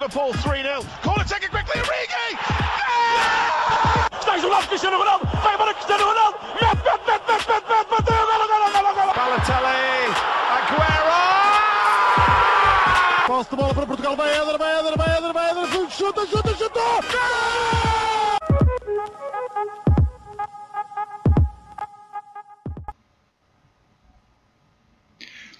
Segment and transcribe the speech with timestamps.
[0.00, 1.02] Liverpool 3-0.
[1.02, 2.38] Corner taken quickly, Origi!
[4.22, 5.26] Stays on Cristiano Ronaldo!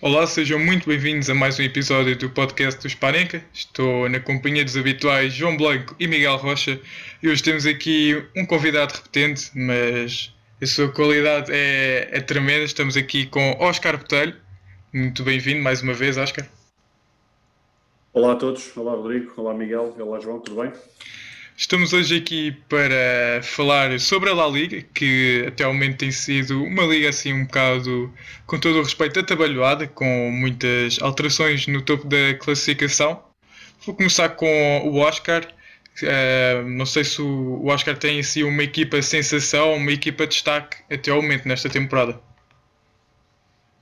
[0.07, 3.43] Olá, sejam muito bem-vindos a mais um episódio do podcast do Sparenca.
[3.53, 6.81] Estou na companhia dos habituais João Blanco e Miguel Rocha
[7.21, 10.33] e hoje temos aqui um convidado repetente, mas
[10.63, 12.63] a sua qualidade é, é tremenda.
[12.63, 14.37] Estamos aqui com Oscar Botelho.
[14.95, 16.47] Muito bem-vindo mais uma vez, Oscar.
[18.13, 20.73] Olá a todos, olá Rodrigo, olá Miguel, olá João, tudo bem?
[21.59, 26.63] Estamos hoje aqui para falar sobre a La Liga, que até ao momento tem sido
[26.63, 28.13] uma liga assim um bocado,
[28.47, 33.23] com todo o respeito, atabalhoada, com muitas alterações no topo da classificação.
[33.87, 35.49] Vou começar com o Oscar.
[36.03, 40.77] Uh, não sei se o Oscar tem assim uma equipa sensação, uma equipa de destaque
[40.93, 42.21] até ao momento nesta temporada.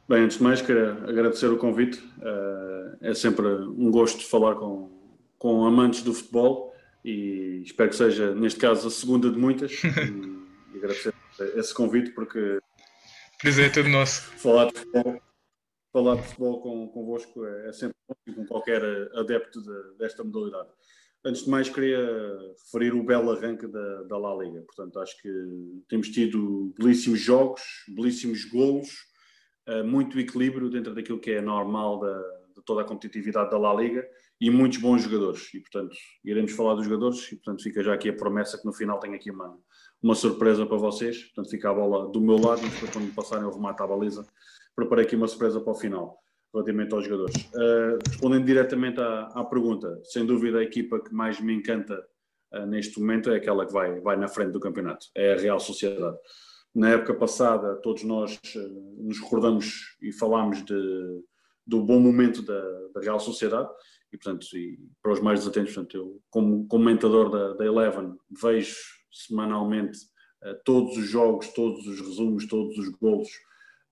[0.08, 1.98] Bem, antes de mais, quero agradecer o convite.
[2.18, 4.88] Uh, é sempre um gosto falar com,
[5.36, 6.72] com amantes do futebol
[7.04, 9.72] e espero que seja, neste caso, a segunda de muitas.
[9.84, 11.14] e, agradecer
[11.56, 12.58] esse convite, porque.
[13.40, 14.22] Prazer é todo nosso.
[14.38, 15.20] Falar de futebol,
[15.92, 18.82] falar de futebol com, convosco é, é sempre bom, com qualquer
[19.14, 20.70] adepto de, desta modalidade.
[21.26, 21.98] Antes de mais, queria
[22.64, 24.62] referir o belo arranque da, da La Liga.
[24.62, 25.30] Portanto, acho que
[25.88, 28.90] temos tido belíssimos jogos, belíssimos golos,
[29.66, 32.18] eh, muito equilíbrio dentro daquilo que é normal da,
[32.54, 34.06] de toda a competitividade da La Liga
[34.44, 35.48] e muitos bons jogadores.
[35.54, 38.74] E, portanto, iremos falar dos jogadores e, portanto, fica já aqui a promessa que no
[38.74, 39.58] final tenho aqui uma,
[40.02, 41.24] uma surpresa para vocês.
[41.24, 44.22] Portanto, fica a bola do meu lado depois, quando passarem o remate à baliza,
[44.76, 46.18] preparei aqui uma surpresa para o final,
[46.52, 47.36] relativamente aos jogadores.
[47.54, 52.04] Uh, respondendo diretamente à, à, pergunta, sem dúvida a equipa que mais me encanta
[52.52, 55.58] uh, neste momento é aquela que vai, vai na frente do campeonato, é a Real
[55.58, 56.18] Sociedade.
[56.74, 61.22] Na época passada, todos nós uh, nos recordamos e falámos de,
[61.66, 62.60] do bom momento da,
[62.94, 63.70] da Real Sociedade
[64.14, 68.76] e, portanto, e para os mais desatentos, portanto, eu, como comentador da, da Eleven, vejo
[69.12, 69.98] semanalmente
[70.44, 73.28] uh, todos os jogos, todos os resumos, todos os golos,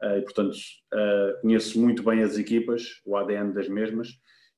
[0.00, 4.10] uh, e, portanto, uh, conheço muito bem as equipas, o ADN das mesmas,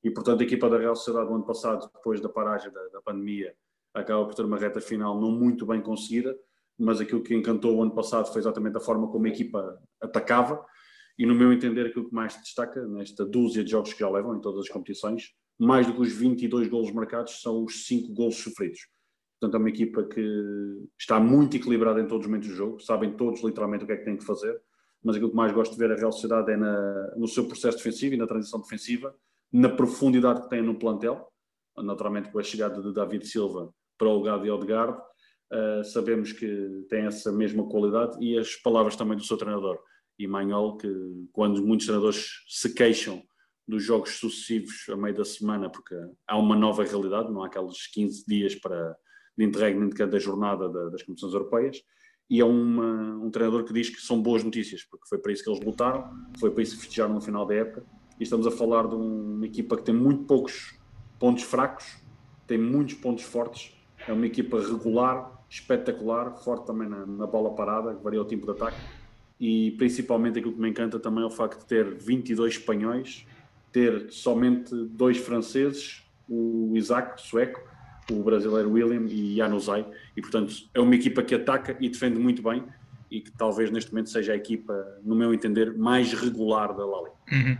[0.03, 3.01] e, portanto, a equipa da Real Sociedade do ano passado, depois da paragem da, da
[3.01, 3.55] pandemia,
[3.91, 6.37] acaba por ter uma reta final não muito bem conseguida,
[6.77, 10.63] mas aquilo que encantou o ano passado foi exatamente a forma como a equipa atacava,
[11.17, 14.09] e no meu entender aquilo que mais se destaca nesta dúzia de jogos que já
[14.09, 18.13] levam em todas as competições mais do que os 22 golos marcados, são os 5
[18.13, 18.79] golos sofridos.
[19.39, 23.15] Portanto, é uma equipa que está muito equilibrada em todos os momentos do jogo, sabem
[23.15, 24.59] todos literalmente o que é que têm que fazer,
[25.03, 27.77] mas aquilo que mais gosto de ver a Real Sociedade é na, no seu processo
[27.77, 29.15] defensivo e na transição defensiva,
[29.51, 31.31] na profundidade que tem no plantel,
[31.77, 36.85] naturalmente com a chegada de David Silva para o lugar de Odegaard, uh, sabemos que
[36.89, 39.79] tem essa mesma qualidade e as palavras também do seu treinador,
[40.27, 40.89] Manhol, que
[41.31, 43.21] quando muitos treinadores se queixam
[43.67, 45.95] dos jogos sucessivos a meio da semana, porque
[46.27, 48.95] há uma nova realidade, não há aqueles 15 dias para,
[49.37, 51.81] de interregno de cada jornada da, das competições europeias,
[52.29, 55.43] e é uma, um treinador que diz que são boas notícias, porque foi para isso
[55.43, 56.09] que eles lutaram,
[56.39, 57.83] foi para isso que festejaram no final da época,
[58.19, 60.77] e estamos a falar de uma equipa que tem muito poucos
[61.19, 61.97] pontos fracos,
[62.47, 63.75] tem muitos pontos fortes,
[64.07, 68.45] é uma equipa regular, espetacular, forte também na, na bola parada, que varia o tempo
[68.45, 68.77] de ataque,
[69.39, 73.25] e principalmente aquilo que me encanta também é o facto de ter 22 espanhóis,
[73.75, 77.61] ter somente dois franceses, o Isaac, sueco,
[78.09, 82.41] o brasileiro William e Januzaj, e portanto é uma equipa que ataca e defende muito
[82.41, 82.63] bem
[83.11, 87.11] e que talvez neste momento seja a equipa, no meu entender, mais regular da Lali.
[87.29, 87.57] Uhum.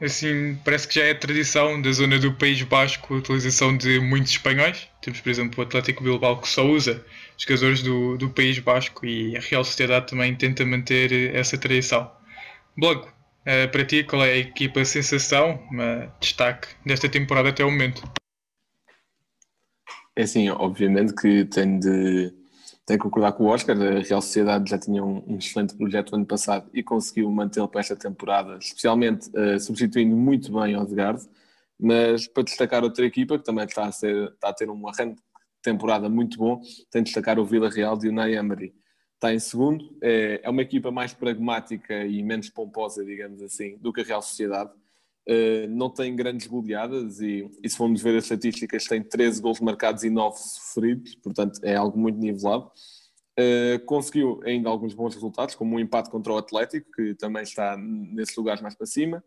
[0.00, 4.30] Assim, parece que já é tradição da zona do País Basco a utilização de muitos
[4.30, 4.88] espanhóis.
[5.02, 7.04] Temos, por exemplo, o Atlético Bilbao que só usa
[7.36, 12.08] jogadores do, do País Basco e a Real Sociedade também tenta manter essa tradição.
[12.76, 13.12] Blanco,
[13.42, 18.02] Uh, para ti, qual é a equipa sensação, uh, destaque desta temporada até o momento?
[20.14, 22.34] É assim, obviamente que tenho de,
[22.84, 23.74] tenho de concordar com o Oscar.
[23.80, 27.80] A Real Sociedade já tinha um, um excelente projeto ano passado e conseguiu mantê-lo para
[27.80, 31.26] esta temporada, especialmente uh, substituindo muito bem Odegaard.
[31.80, 35.22] Mas para destacar outra equipa que também está a, ser, está a ter um arranque
[35.62, 36.60] temporada muito bom,
[36.90, 38.74] tenho de destacar o Vila Real de Unai Emery
[39.20, 39.94] está em segundo.
[40.02, 44.22] É, é uma equipa mais pragmática e menos pomposa, digamos assim, do que a Real
[44.22, 44.70] Sociedade.
[45.28, 49.60] Uh, não tem grandes goleadas e, e, se formos ver as estatísticas, tem 13 gols
[49.60, 52.72] marcados e 9 sofridos, portanto é algo muito nivelado.
[53.38, 57.76] Uh, conseguiu ainda alguns bons resultados, como um empate contra o Atlético, que também está
[57.76, 59.22] nesses lugares mais para cima.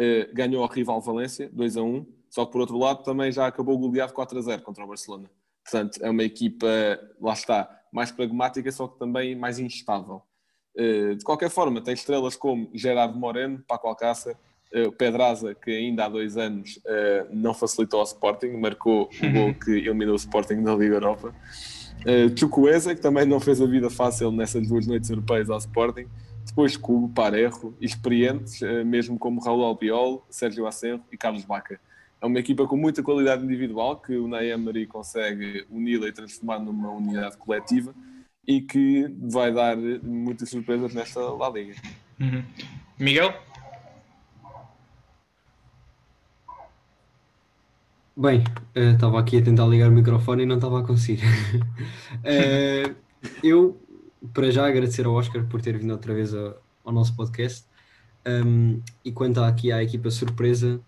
[0.00, 3.46] uh, ganhou ao rival Valência, 2 a 1, só que por outro lado também já
[3.46, 5.30] acabou goleado 4 a 0 contra o Barcelona.
[5.64, 6.66] Portanto, é uma equipa,
[7.20, 10.22] lá está, mais pragmática, só que também mais instável.
[10.76, 14.36] Uh, de qualquer forma, tem estrelas como Gerardo Moreno, Paco Alcácer,
[14.74, 19.54] uh, Pedraza, que ainda há dois anos uh, não facilitou ao Sporting, marcou o gol
[19.54, 21.34] que eliminou o Sporting da Liga Europa.
[22.36, 26.06] Chukwueze, que também não fez a vida fácil nessas duas noites europeias ao Sporting.
[26.46, 31.80] Depois Cubo, Parejo, experientes, mesmo como Raul Albiol, Sérgio Acerro e Carlos Baca.
[32.20, 36.90] É uma equipa com muita qualidade individual que o Emery consegue uni-la e transformar numa
[36.90, 37.94] unidade coletiva
[38.46, 41.74] e que vai dar muitas surpresas nesta La Liga.
[42.18, 42.42] Uhum.
[42.98, 43.32] Miguel?
[48.16, 48.42] Bem,
[48.74, 51.22] estava uh, aqui a tentar ligar o microfone e não estava a conseguir.
[51.24, 52.96] uh,
[53.44, 53.80] eu,
[54.34, 57.64] para já, agradecer ao Oscar por ter vindo outra vez a, ao nosso podcast.
[58.26, 60.80] Um, e quanto aqui à equipa surpresa,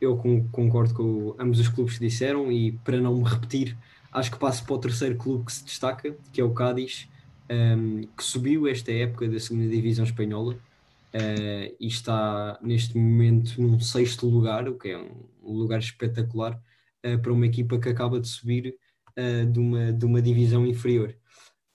[0.00, 0.16] eu
[0.50, 3.76] concordo com ambos os clubes que disseram e para não me repetir,
[4.12, 7.08] acho que passo para o terceiro clube que se destaca, que é o Cádiz,
[7.50, 13.78] um, que subiu esta época da segunda divisão espanhola uh, e está neste momento num
[13.80, 16.60] sexto lugar, o que é um lugar espetacular
[17.06, 18.76] uh, para uma equipa que acaba de subir
[19.18, 21.14] uh, de, uma, de uma divisão inferior.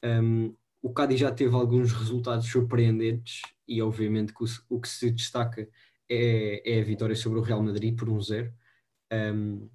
[0.03, 5.09] Um, o Cádiz já teve alguns resultados surpreendentes e obviamente que o, o que se
[5.09, 5.67] destaca
[6.09, 8.51] é, é, a vitória sobre o Real Madrid por 1-0.
[9.11, 9.69] Um,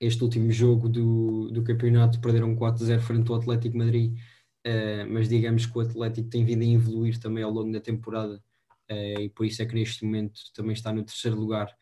[0.00, 4.18] este último jogo do, do campeonato perderam 4-0 frente ao Atlético Madrid,
[4.66, 8.42] uh, mas digamos que o Atlético tem vindo a evoluir também ao longo da temporada
[8.90, 11.74] uh, e por isso é que neste momento também está no terceiro lugar.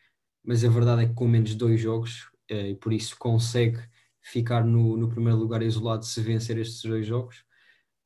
[0.45, 3.79] Mas a verdade é que com menos dois jogos, uh, e por isso consegue
[4.21, 7.45] ficar no, no primeiro lugar isolado se vencer estes dois jogos.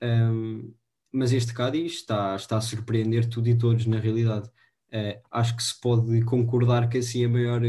[0.03, 0.73] Um,
[1.13, 4.51] mas este Cádiz está, está a surpreender tudo e todos na realidade.
[4.93, 7.61] Uh, acho que se pode concordar que assim a maior,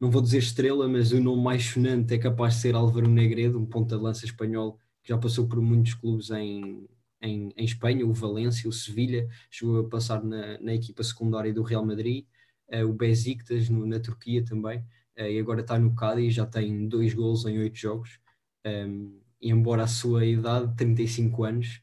[0.00, 3.58] não vou dizer estrela, mas o nome mais sonante é capaz de ser Álvaro Negredo,
[3.58, 6.86] um ponta de lança espanhol que já passou por muitos clubes em,
[7.22, 11.62] em, em Espanha, o Valência, o Sevilha, chegou a passar na, na equipa secundária do
[11.62, 12.26] Real Madrid,
[12.72, 14.84] uh, o Besiktas no, na Turquia também,
[15.18, 18.20] e agora está no Cádiz, já tem dois gols em oito jogos,
[18.64, 21.80] ehm, e embora a sua idade, 35 anos,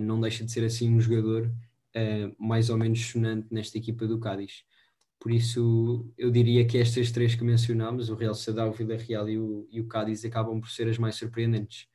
[0.00, 1.52] não deixa de ser assim um jogador
[2.38, 4.64] mais ou menos sonante nesta equipa do Cádiz.
[5.20, 9.28] Por isso, eu diria que estas três que mencionámos, o Real Sociedade, o Vila Real
[9.28, 11.86] e o, e o Cádiz, acabam por ser as mais surpreendentes.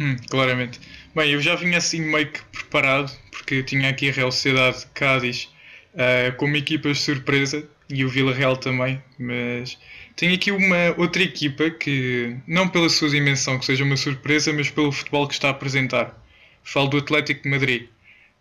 [0.00, 0.80] Hum, claramente.
[1.14, 5.48] Bem, eu já vinha assim meio que preparado, porque tinha aqui a Real Sociedade Cádiz
[5.92, 9.78] uh, como equipa de surpresa e o Vila Real também, mas
[10.16, 14.70] tenho aqui uma outra equipa que, não pela sua dimensão que seja uma surpresa, mas
[14.70, 16.18] pelo futebol que está a apresentar.
[16.62, 17.88] Falo do Atlético de Madrid.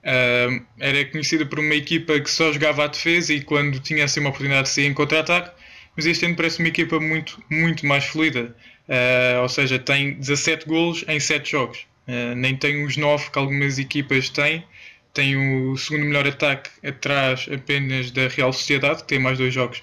[0.03, 4.19] Uh, era conhecida por uma equipa que só jogava à defesa e quando tinha assim
[4.19, 5.51] uma oportunidade de sair em contra-ataque,
[5.95, 8.55] mas este ano parece uma equipa muito, muito mais fluida.
[8.88, 11.88] Uh, ou seja, tem 17 golos em 7 jogos.
[12.07, 14.65] Uh, nem tem os 9 que algumas equipas têm.
[15.13, 19.81] Tem o segundo melhor ataque atrás apenas da Real Sociedade, que tem mais dois jogos.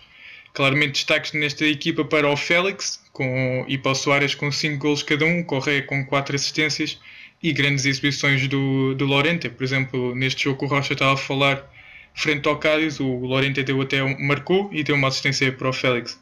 [0.53, 5.03] Claramente destaques nesta equipa para o Félix com, e para o Soares com 5 golos
[5.03, 6.99] cada um, Correia com 4 assistências
[7.43, 9.49] e grandes exibições do, do Lorente.
[9.49, 11.65] Por exemplo, neste jogo que o Rocha estava a falar
[12.15, 16.19] frente ao Cádiz, o Lorente deu até marcou e deu uma assistência para o Félix.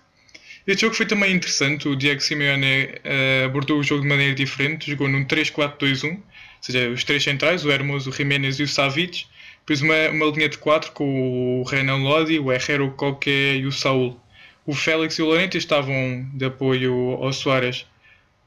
[0.66, 1.88] Este jogo foi também interessante.
[1.88, 4.90] O Diego Simeone uh, abordou o jogo de maneira diferente.
[4.90, 6.22] Jogou num 3-4-2-1, ou
[6.60, 9.24] seja, os três centrais, o Hermoso, o Jiménez e o Savic.
[9.60, 13.66] Depois uma, uma linha de 4 com o Renan Lodi, o Herrero, o Coque e
[13.66, 14.20] o Saúl.
[14.66, 17.86] O Félix e o Lorente estavam de apoio ao Soares.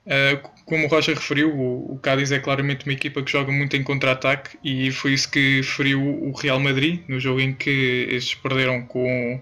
[0.05, 3.83] Uh, como o Roger referiu, o, Cádiz é claramente uma equipa que joga muito em
[3.83, 8.81] contra-ataque e foi isso que feriu o Real Madrid no jogo em que estes perderam
[8.83, 9.41] com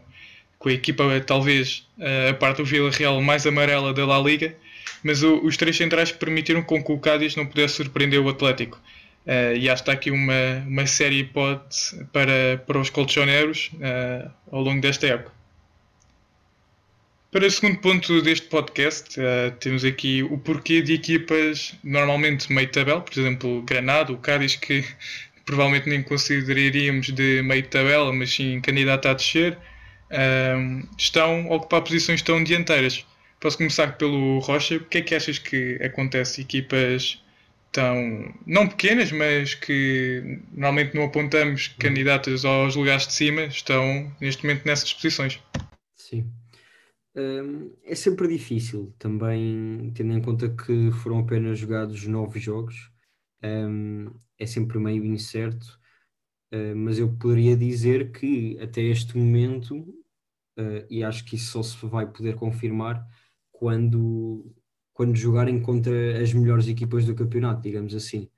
[0.58, 1.88] com a equipa talvez
[2.30, 4.54] a parte do Vila Real mais amarela da La Liga,
[5.02, 8.78] mas o, os três centrais permitiram com que o Cádiz não pudesse surpreender o Atlético.
[9.26, 14.62] Uh, e acho que aqui uma, uma série hipótese para, para os colchoneros uh, ao
[14.62, 15.32] longo desta época.
[17.32, 22.68] Para o segundo ponto deste podcast, uh, temos aqui o porquê de equipas normalmente meio
[22.72, 24.84] tabela, por exemplo, Granada, o Cádiz, que
[25.46, 29.56] provavelmente nem consideraríamos de meio tabela, mas sim candidato a descer,
[30.58, 33.06] um, estão a ocupar posições tão dianteiras.
[33.40, 34.78] Posso começar pelo Rocha.
[34.78, 36.42] O que é que achas que acontece?
[36.42, 37.22] Equipas
[37.72, 44.44] tão, não pequenas, mas que normalmente não apontamos candidatas aos lugares de cima, estão neste
[44.44, 45.40] momento nessas posições.
[45.96, 46.26] Sim.
[47.16, 52.92] Um, é sempre difícil, também tendo em conta que foram apenas jogados nove jogos,
[53.44, 55.80] um, é sempre meio incerto
[56.52, 59.78] Uh, mas eu poderia dizer que até este momento,
[60.58, 63.06] uh, e acho que isso só se vai poder confirmar
[63.52, 64.52] quando,
[64.92, 68.30] quando jogarem contra as melhores equipas do campeonato, digamos assim.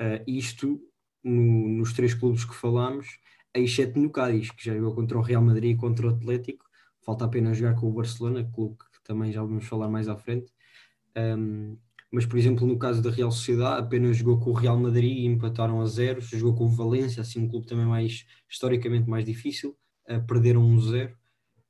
[0.00, 0.80] Uh, isto
[1.22, 3.18] no, nos três clubes que falámos,
[3.54, 6.68] exceto no Cádiz, que já jogou contra o Real Madrid e contra o Atlético,
[7.10, 10.52] falta apenas jogar com o Barcelona, clube que também já vamos falar mais à frente.
[11.16, 11.76] Um,
[12.12, 15.26] mas, por exemplo, no caso da Real Sociedade, apenas jogou com o Real Madrid e
[15.26, 19.76] empataram a zeros, jogou com o Valência, assim um clube também mais, historicamente mais difícil,
[20.08, 21.16] uh, perderam um zero.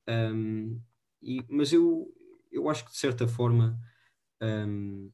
[0.06, 0.78] Um,
[1.22, 2.12] e, mas eu,
[2.52, 3.80] eu acho que de certa forma,
[4.42, 5.10] um,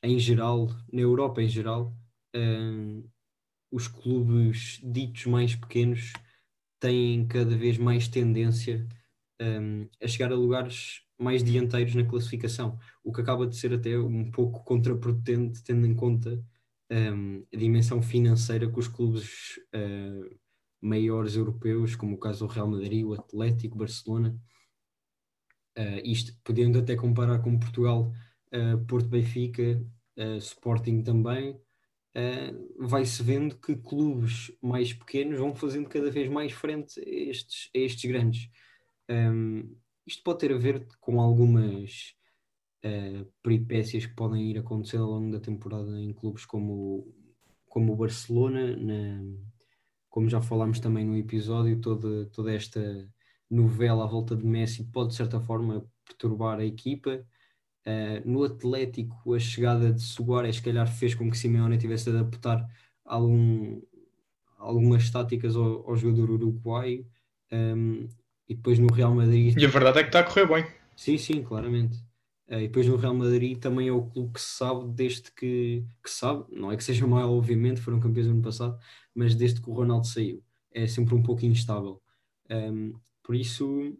[0.00, 1.92] em geral, na Europa em geral,
[2.34, 3.04] um,
[3.72, 6.12] os clubes ditos mais pequenos
[6.78, 8.86] têm cada vez mais tendência
[10.00, 14.30] a chegar a lugares mais dianteiros na classificação, o que acaba de ser até um
[14.30, 16.42] pouco contraprodutente, tendo em conta
[16.90, 20.36] um, a dimensão financeira que os clubes uh,
[20.80, 24.38] maiores europeus, como o caso do Real Madrid, o Atlético, Barcelona,
[25.78, 28.12] uh, isto podendo até comparar com Portugal,
[28.52, 29.82] uh, Porto Benfica,
[30.38, 31.60] Sporting também,
[32.78, 37.78] vai-se vendo que clubes mais pequenos vão fazendo cada vez mais frente a estes, a
[37.78, 38.48] estes grandes.
[39.08, 42.14] Um, isto pode ter a ver com algumas
[42.84, 47.12] uh, peripécias que podem ir acontecendo ao longo da temporada em clubes como,
[47.66, 49.22] como o Barcelona, na,
[50.08, 53.08] como já falámos também no episódio, toda, toda esta
[53.50, 57.24] novela à volta de Messi pode de certa forma perturbar a equipa.
[57.86, 62.16] Uh, no Atlético, a chegada de Soares, se calhar, fez com que Simeone tivesse de
[62.16, 62.66] adaptar
[63.04, 63.80] algum,
[64.58, 67.06] algumas táticas ao, ao jogador uruguaio.
[67.52, 68.08] Um,
[68.48, 69.56] e depois no Real Madrid.
[69.56, 70.66] E a verdade é que está a correr bem.
[70.96, 71.98] Sim, sim, claramente.
[72.48, 75.84] Uh, e depois no Real Madrid também é o clube que se sabe desde que,
[76.02, 78.78] que sabe, não é que seja mal, obviamente, foram campeões no ano passado,
[79.14, 80.42] mas desde que o Ronaldo saiu.
[80.72, 82.00] É sempre um pouco instável.
[82.50, 83.96] Um, por isso,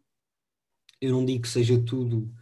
[1.01, 2.33] eu não digo que seja tudo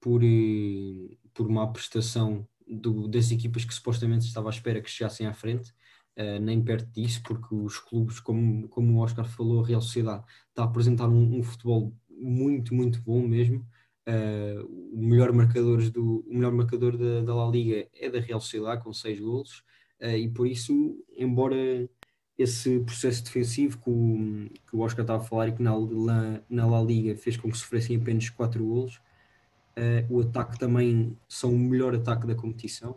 [0.00, 5.26] por, eh, por má prestação do, das equipas que supostamente estava à espera que chegassem
[5.26, 5.72] à frente,
[6.18, 10.24] uh, nem perto disso, porque os clubes, como, como o Oscar falou, a Real Sociedade
[10.48, 13.64] está a apresentar um, um futebol muito, muito bom mesmo.
[14.08, 18.40] Uh, o melhor, marcadores do, o melhor marcador da, da La Liga é da Real
[18.40, 19.62] Sociedade, com 6 golos,
[20.00, 21.88] uh, e por isso, embora
[22.36, 26.40] esse processo defensivo que o, que o Oscar estava a falar e que na, na,
[26.48, 31.52] na La Liga fez com que sofressem apenas 4 golos, uh, o ataque também são
[31.52, 32.96] o melhor ataque da competição,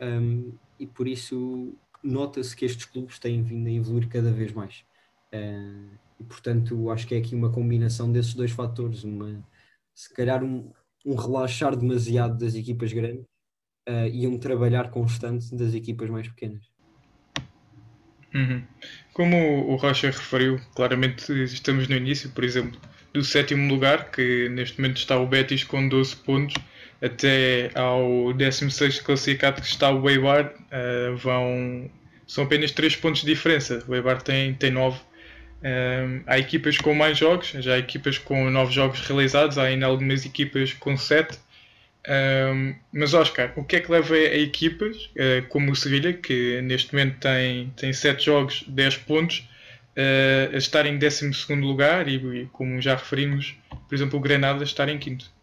[0.00, 4.84] um, e por isso nota-se que estes clubes têm vindo a evoluir cada vez mais.
[5.32, 9.42] Uh, e portanto, acho que é aqui uma combinação desses dois fatores, uma,
[9.94, 10.70] se calhar um,
[11.04, 13.24] um relaxar demasiado das equipas grandes
[13.88, 16.70] uh, e um trabalhar constante das equipas mais pequenas.
[18.34, 18.62] Uhum.
[19.12, 22.80] Como o Rocha referiu, claramente estamos no início, por exemplo,
[23.12, 26.54] do sétimo lugar, que neste momento está o Betis com 12 pontos,
[27.02, 31.90] até ao 16 classificado que está o Eibar, uh, vão,
[32.26, 33.82] são apenas 3 pontos de diferença.
[33.88, 34.98] O Eibar tem, tem 9.
[34.98, 35.02] Um,
[35.62, 39.86] eh, há equipas com mais jogos, já há equipas com 9 jogos realizados, há ainda
[39.86, 41.36] algumas equipas com 7.
[41.36, 46.14] Um, eh, mas Oscar, o que é que leva a equipas uh, como o Sevilha,
[46.14, 49.48] que neste momento tem, tem 7 jogos, 10 pontos,
[49.96, 53.54] uh, a estar em 12 lugar e, e, como já referimos,
[53.88, 55.39] por exemplo, o Granada estar em 5?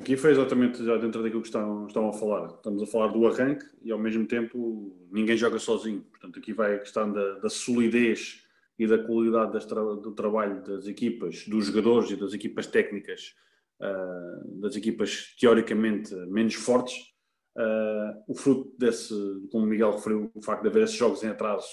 [0.00, 2.46] Aqui foi exatamente já dentro daquilo que estão, estão a falar.
[2.46, 6.00] Estamos a falar do arranque e ao mesmo tempo ninguém joga sozinho.
[6.10, 8.42] Portanto, aqui vai a questão da, da solidez
[8.78, 13.34] e da qualidade tra do trabalho das equipas, dos jogadores e das equipas técnicas,
[13.78, 16.96] uh, das equipas teoricamente menos fortes.
[17.54, 19.14] Uh, o fruto desse,
[19.52, 21.68] como o Miguel referiu, o facto de haver esses jogos em atraso,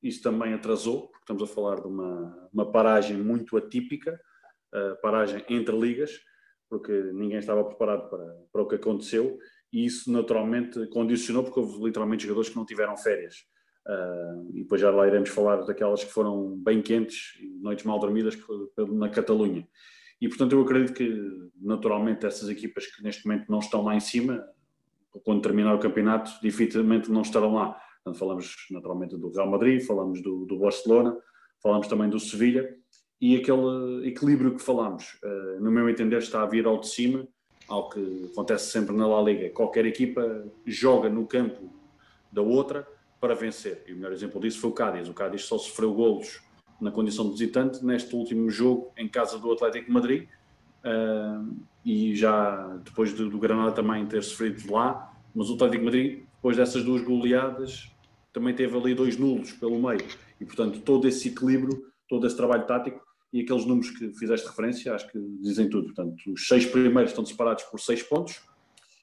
[0.00, 4.20] isso também atrasou, porque estamos a falar de uma, uma paragem muito atípica,
[4.72, 6.12] uh, paragem entre ligas
[6.68, 9.38] porque ninguém estava preparado para, para o que aconteceu
[9.72, 13.44] e isso naturalmente condicionou porque houve literalmente jogadores que não tiveram férias.
[13.86, 18.36] Uh, e depois já lá iremos falar daquelas que foram bem quentes noites mal dormidas
[18.88, 19.66] na Catalunha.
[20.20, 24.00] E portanto eu acredito que naturalmente essas equipas que neste momento não estão lá em
[24.00, 24.44] cima,
[25.24, 27.80] quando terminar o campeonato, dificilmente não estarão lá.
[28.02, 31.16] Portanto, falamos naturalmente do Real Madrid, falamos do, do Barcelona,
[31.62, 32.76] falamos também do Sevilha
[33.20, 37.26] e aquele equilíbrio que falámos, uh, no meu entender, está a vir ao de cima,
[37.68, 39.50] ao que acontece sempre na La Liga.
[39.50, 41.70] Qualquer equipa joga no campo
[42.30, 42.86] da outra
[43.20, 43.82] para vencer.
[43.86, 45.08] E o melhor exemplo disso foi o Cádiz.
[45.08, 46.40] O Cádiz só sofreu golos
[46.80, 50.28] na condição de visitante neste último jogo em casa do Atlético Madrid.
[50.84, 56.56] Uh, e já depois do, Granada também ter sofrido lá, mas o Atlético Madrid, depois
[56.56, 57.90] dessas duas goleadas,
[58.32, 60.04] também teve ali dois nulos pelo meio.
[60.40, 63.05] E, portanto, todo esse equilíbrio, todo esse trabalho tático
[63.36, 65.92] e aqueles números que fizeste referência, acho que dizem tudo.
[65.92, 68.40] Portanto, os seis primeiros estão separados por seis pontos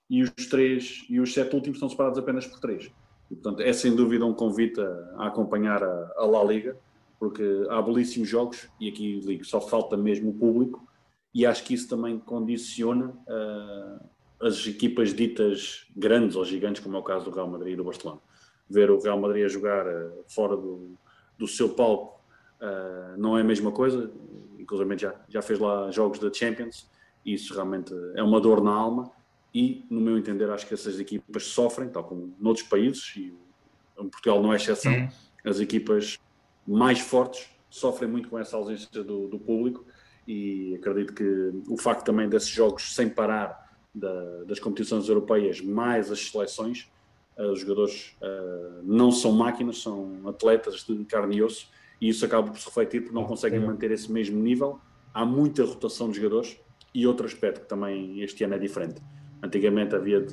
[0.10, 2.92] e os três e os sete últimos estão separados apenas por três.
[3.30, 6.76] E, portanto, é sem dúvida um convite a, acompanhar a, a La Liga,
[7.20, 10.84] porque há belíssimos jogos e aqui ligo, só falta mesmo o público
[11.32, 14.10] e acho que isso também condiciona uh,
[14.48, 17.84] as equipas ditas grandes ou gigantes, como é o caso do Real Madrid e do
[17.84, 18.20] Barcelona.
[18.68, 20.98] Ver o Real Madrid a jogar uh, fora do,
[21.38, 22.23] do seu palco
[22.64, 24.10] uh, não é a mesma coisa,
[24.58, 26.90] inclusive já, já fez lá jogos da Champions,
[27.26, 29.12] e isso realmente é uma dor na alma,
[29.54, 33.38] e no meu entender acho que essas equipas sofrem, tal como noutros países, e
[33.96, 35.08] Portugal não é exceção,
[35.46, 36.18] as equipas
[36.66, 39.86] mais fortes sofrem muito com essa ausência do, do público,
[40.28, 46.12] e acredito que o facto também desses jogos sem parar da, das competições europeias, mais
[46.12, 46.90] as seleções,
[47.38, 51.70] uh, os jogadores uh, não são máquinas, são atletas de carne e osso,
[52.04, 54.78] e isso acaba por se refletir porque não conseguem manter esse mesmo nível.
[55.14, 56.60] Há muita rotação de jogadores
[56.94, 59.02] e outro aspecto que também este ano é diferente.
[59.42, 60.26] Antigamente havia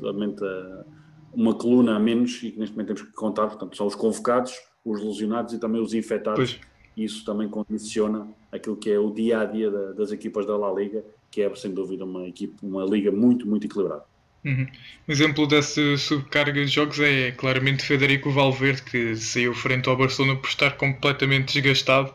[1.33, 4.53] uma coluna a menos e que neste momento temos que contar, portanto, são os convocados,
[4.85, 6.55] os lesionados e também os infectados.
[6.55, 10.57] Pois isso também condiciona aquilo que é o dia a dia da, das equipas da
[10.57, 14.05] La Liga, que é sem dúvida uma equipe, uma liga muito, muito equilibrada.
[14.45, 14.67] Uhum.
[15.07, 20.39] Um exemplo dessa subcarga de jogos é claramente Federico Valverde, que saiu frente ao Barcelona
[20.39, 22.15] por estar completamente desgastado.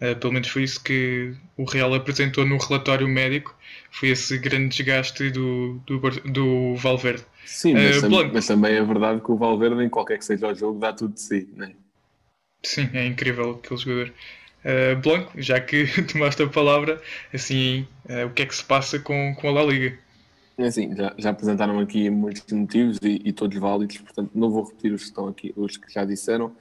[0.00, 3.54] Uh, pelo menos foi isso que o Real apresentou no relatório médico.
[3.90, 5.98] Foi esse grande desgaste do, do,
[6.30, 7.24] do Valverde.
[7.44, 10.54] Sim, mas, uh, mas, também é verdade que o Valverde, em qualquer que seja o
[10.54, 11.48] jogo, dá tudo de si.
[11.54, 11.72] Né?
[12.62, 14.12] Sim, é incrível aquele jogador.
[14.64, 17.00] Uh, Blanco, já que tomaste a palavra,
[17.34, 17.86] assim,
[18.26, 19.98] o que é que se passa com, com a La Liga?
[20.58, 24.64] É assim, já, já apresentaram aqui muitos motivos e, e, todos válidos, portanto não vou
[24.64, 26.52] repetir os que estão aqui, os que já disseram,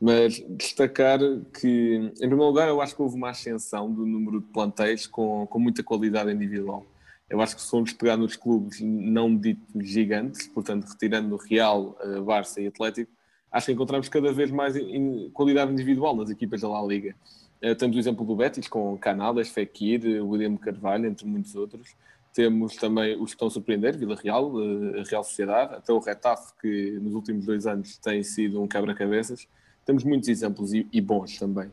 [0.00, 1.20] mas destacar
[1.60, 5.46] que, em primeiro lugar, eu acho que houve uma ascensão do número de plantéis com,
[5.46, 6.84] com muita qualidade individual.
[7.30, 11.96] Eu acho que se formos pegar nos clubes não ditos gigantes, portanto retirando o Real,
[12.04, 13.12] uh, Barça e Atlético,
[13.52, 17.14] acho que encontramos cada vez mais em qualidade individual nas equipas da La Liga.
[17.62, 21.94] Uh, temos o exemplo do Betis com Canales, Fekir, William Carvalho, entre muitos outros.
[22.36, 26.52] Temos também os que estão a surpreender, Vila Real, uh, Real Sociedade, até o Retaf,
[26.60, 29.48] que nos últimos dois anos tem sido um quebra-cabeças.
[29.86, 31.68] Temos muitos exemplos e, e bons também.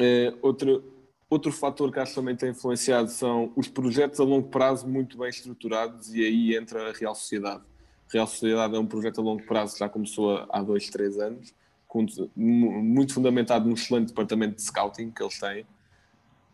[0.00, 0.82] Uh, outro,
[1.30, 5.16] outro fator que acho que também tem influenciado são os projetos a longo prazo muito
[5.16, 7.62] bem estruturados e aí entra a Real Sociedade
[8.12, 11.54] Real Sociedade é um projeto a longo prazo, já começou há dois, três anos,
[11.86, 15.66] com, muito fundamentado no excelente departamento de scouting que eles têm.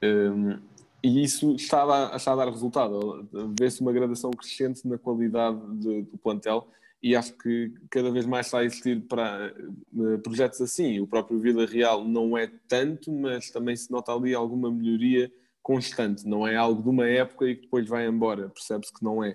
[0.03, 0.59] Um,
[1.05, 3.29] e isso está a, dar, está a dar resultado.
[3.61, 6.67] Vê-se uma gradação crescente na qualidade de, do plantel
[7.03, 9.55] e acho que cada vez mais está a existir para
[9.93, 11.01] uh, projetos assim.
[11.01, 15.31] O próprio Vila Real não é tanto, mas também se nota ali alguma melhoria
[15.63, 16.27] constante.
[16.27, 18.49] Não é algo de uma época e que depois vai embora.
[18.49, 19.33] Percebe-se que não é.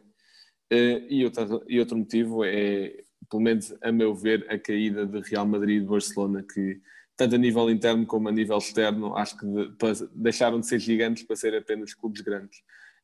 [0.73, 5.19] Uh, e, outro, e outro motivo é, pelo menos a meu ver, a caída de
[5.29, 6.81] Real Madrid e de Barcelona, que
[7.19, 11.23] tanto a nível interno como a nível externo, acho que de, deixaram de ser gigantes
[11.23, 12.59] para ser apenas clubes grandes.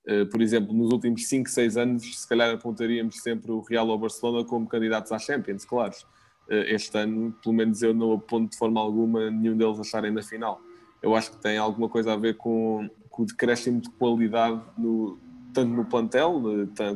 [0.08, 3.96] Uh, por exemplo, nos últimos 5, 6 anos, se calhar apontaríamos sempre o Real ou
[3.96, 5.94] o Barcelona como candidatos à Champions, claro.
[6.48, 10.12] Uh, este ano, pelo menos eu não aponto de forma alguma nenhum deles a estarem
[10.12, 10.62] na final.
[11.02, 15.20] Eu acho que tem alguma coisa a ver com, com o decréscimo de qualidade no,
[15.54, 16.42] tanto no plantel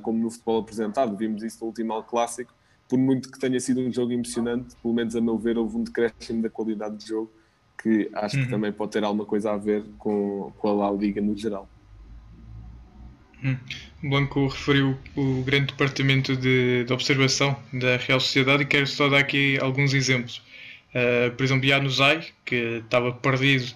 [0.01, 1.17] como no futebol apresentado.
[1.17, 2.53] Vimos isso no último clássico.
[2.89, 5.83] Por muito que tenha sido um jogo emocionante, pelo menos a meu ver, houve um
[5.83, 7.31] decréscimo da qualidade de jogo
[7.81, 8.43] que acho uhum.
[8.43, 11.69] que também pode ter alguma coisa a ver com, com a La Liga no geral.
[13.43, 13.55] Hum.
[14.03, 19.19] Blanco referiu o grande departamento de, de, observação da Real Sociedade e quero só dar
[19.19, 20.41] aqui alguns exemplos.
[20.89, 23.71] Uh, por exemplo, Januzaj, que estava perdido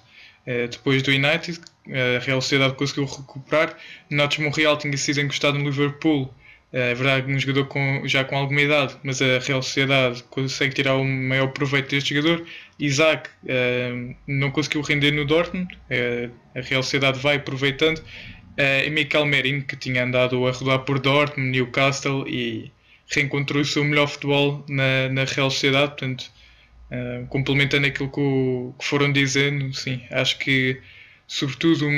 [0.47, 3.77] uh, depois do United, a Real Sociedade conseguiu recuperar.
[4.09, 6.33] Natos Monreal tinha sido encostado no Liverpool.
[6.75, 10.95] É verdade, um jogador com, já com alguma idade, mas a Real Sociedade consegue tirar
[10.95, 12.43] o maior proveito deste jogador.
[12.79, 18.01] Isaac uh, não conseguiu render no Dortmund, uh, a Real Sociedade vai aproveitando.
[18.57, 22.71] E Michael Merino, que tinha andado a rodar por Dortmund, Newcastle e
[23.07, 25.89] reencontrou o seu melhor futebol na, na Real Sociedade.
[25.89, 26.31] Portanto,
[27.29, 30.79] complementando aquilo que, o, que foram dizendo, sim, acho que
[31.27, 31.89] sobretudo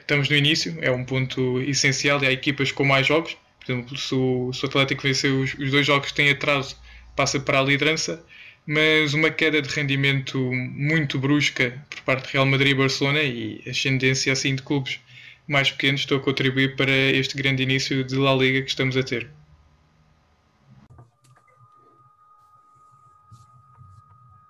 [0.00, 3.36] estamos no início, é um ponto essencial e há equipas com mais jogos.
[3.64, 6.76] Por exemplo, se o, se o Atlético vencer os, os, dois jogos que têm atraso,
[7.16, 8.24] passa para a liderança,
[8.66, 13.62] mas uma queda de rendimento muito brusca por parte de Real Madrid e Barcelona e
[13.66, 15.00] ascendência assim de clubes
[15.46, 19.02] mais pequenos estão a contribuir para este grande início de La Liga que estamos a
[19.02, 19.30] ter.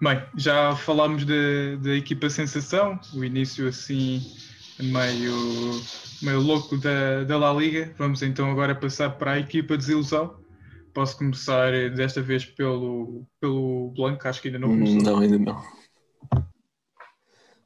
[0.00, 1.34] Bem, já falámos da,
[1.80, 4.20] da equipa sensação, o início assim
[4.80, 5.34] meio,
[6.22, 7.94] meio louco da, da La Liga.
[7.98, 10.36] Vamos então agora passar para a equipa desilusão.
[10.92, 15.02] Posso começar desta vez pelo, pelo Blanco, acho que ainda não começou.
[15.02, 15.62] Não, ainda não.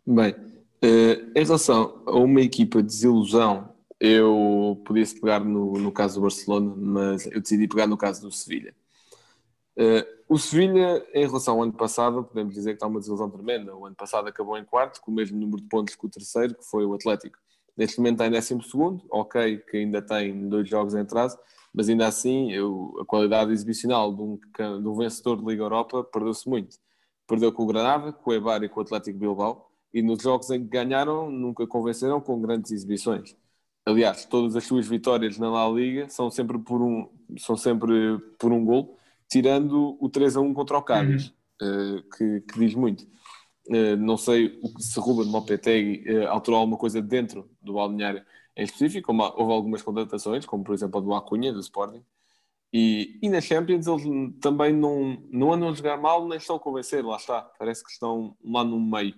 [0.06, 6.14] Bem, uh, em relação a uma equipa de desilusão, eu podia pegar no, no caso
[6.14, 8.74] do Barcelona, mas eu decidi pegar no caso do Sevilha.
[9.76, 13.74] Uh, o Sevilha, em relação ao ano passado, podemos dizer que está uma desilusão tremenda.
[13.74, 16.54] O ano passado acabou em quarto, com o mesmo número de pontos que o terceiro,
[16.54, 17.38] que foi o Atlético.
[17.76, 21.38] Neste momento está em décimo segundo, ok, que ainda tem dois jogos em atraso,
[21.72, 26.04] mas ainda assim eu, a qualidade exibicional de um, de um vencedor de Liga Europa
[26.04, 26.76] perdeu-se muito.
[27.26, 30.50] Perdeu com o Granada, com o Eibar e com o Atlético Bilbao, e nos jogos
[30.50, 33.36] em que ganharam nunca convenceram com grandes exibições.
[33.86, 38.52] Aliás, todas as suas vitórias na La Liga são sempre por um, são sempre por
[38.52, 41.98] um gol, tirando o 3 a 1 contra o Cádiz, uhum.
[41.98, 43.06] uh, que, que, diz muito.
[43.68, 48.24] Uh, não sei se Ruben Lopetegui uh, alterou alguma coisa dentro do balneário
[48.56, 52.02] em específico, houve algumas contratações, como por exemplo a do Acunha, do Sporting,
[52.72, 54.02] e, e na Champions eles
[54.40, 57.90] também não, não andam a jogar mal, nem estão a convencer, lá está, parece que
[57.90, 59.14] estão lá no meio.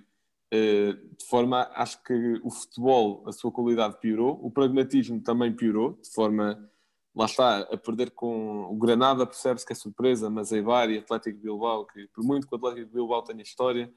[0.52, 6.10] De forma, acho que o futebol, a sua qualidade piorou, o pragmatismo também piorou, de
[6.12, 6.69] forma,
[7.14, 11.40] lá está, a perder com o Granada, percebe-se que é surpresa, mas Eibar e Atlético
[11.40, 13.92] Bilbao, que por muito que o Atlético Bilbao tenha história,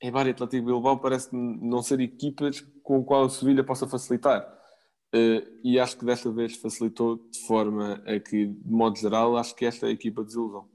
[0.00, 4.56] Eibar e Atlético Bilbao parece não ser equipas com o qual o Sevilha possa facilitar.
[5.14, 9.54] Uh, e acho que desta vez facilitou de forma a que, de modo geral, acho
[9.54, 10.68] que esta é a equipa de desilusão.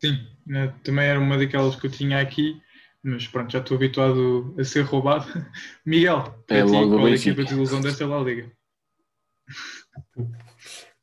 [0.00, 2.60] Sim, né, também era uma daquelas que eu tinha aqui,
[3.02, 5.26] mas pronto, já estou habituado a ser roubado.
[5.84, 8.50] Miguel, para é ti, qual é a equipa de desilusão desta La Liga?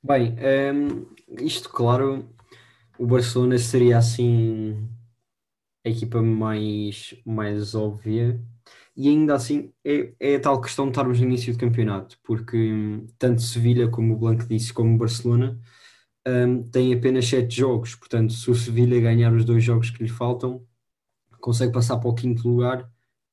[0.01, 1.05] Bem, um, ehm,
[1.41, 2.27] isto claro,
[2.97, 4.89] o Barcelona seria assim
[5.85, 8.41] a equipa mais, mais óbvia.
[8.95, 12.57] E ainda assim é, é a tal questão de estarmos no início de campeonato, porque
[12.57, 15.59] hum, tanto Sevilha, como o Blanco disse, como o Barcelona
[16.27, 20.09] um, têm apenas sete jogos, portanto, se o Sevilha ganhar os dois jogos que lhe
[20.09, 20.65] faltam,
[21.41, 22.83] consegue passar para o quinto lugar,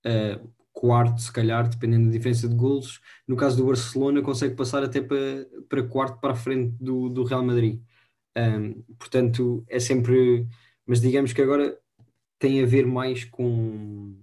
[0.07, 3.01] uh, quarto, se calhar, dependendo da diferença de golos.
[3.27, 7.25] No caso do Barcelona, consegue passar até para, para quarto para a frente do, do
[7.25, 7.81] Real Madrid.
[8.37, 10.47] Um, portanto, é sempre.
[10.87, 11.79] Mas digamos que agora
[12.39, 14.17] tem a ver mais com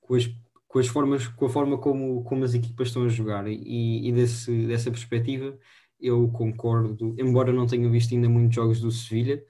[0.00, 0.26] com as,
[0.68, 4.12] com as formas, com a forma como, como as equipas estão a jogar e, e
[4.12, 5.58] desse, dessa perspectiva
[6.00, 9.42] eu concordo, embora não tenha visto ainda muitos jogos do Sevilha,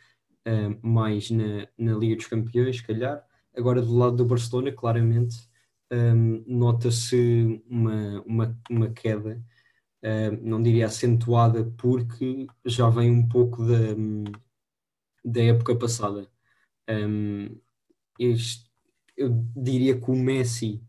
[0.82, 3.24] mais na, na Liga dos Campeões, se calhar,
[3.56, 5.36] agora do lado do Barcelona, claramente
[5.94, 9.42] um, nota-se uma, uma, uma queda,
[10.42, 13.94] não diria acentuada, porque já vem um pouco da,
[15.24, 16.28] da época passada.
[18.18, 18.70] Este,
[19.16, 20.82] eu diria que o Messi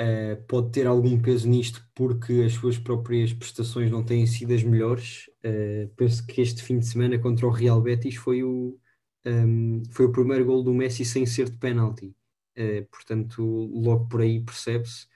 [0.00, 4.62] uh, pode ter algum peso nisto porque as suas próprias prestações não têm sido as
[4.62, 5.28] melhores.
[5.44, 8.78] Uh, penso que este fim de semana contra o Real Betis foi o,
[9.26, 12.14] um, foi o primeiro gol do Messi sem ser de penalti.
[12.58, 13.42] Uh, portanto,
[13.72, 15.06] logo por aí percebe-se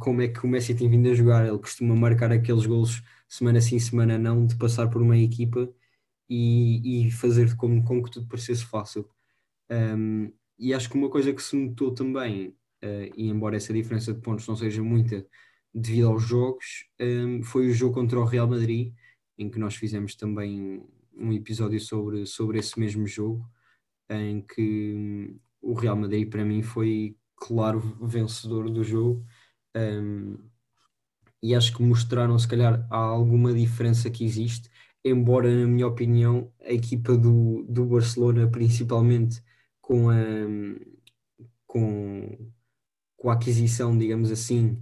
[0.00, 1.46] como é que o Messi tem vindo a jogar.
[1.46, 5.72] Ele costuma marcar aqueles gols semana sim, semana não, de passar por uma equipa
[6.28, 9.08] e, e fazer com, com que tudo parecesse fácil.
[9.70, 12.48] Um, e acho que uma coisa que se notou também,
[12.82, 15.26] uh, e embora essa diferença de pontos não seja muita
[15.72, 18.92] devido aos jogos, um, foi o jogo contra o Real Madrid,
[19.36, 20.82] em que nós fizemos também
[21.16, 23.44] um episódio sobre, sobre esse mesmo jogo,
[24.08, 29.24] em que o Real Madrid para mim foi claro vencedor do jogo.
[29.76, 30.36] Um,
[31.42, 34.70] e acho que mostraram, se calhar, há alguma diferença que existe,
[35.04, 39.42] embora, na minha opinião, a equipa do, do Barcelona, principalmente,
[39.80, 40.14] com a,
[41.66, 42.50] com,
[43.16, 44.80] com a aquisição, digamos assim,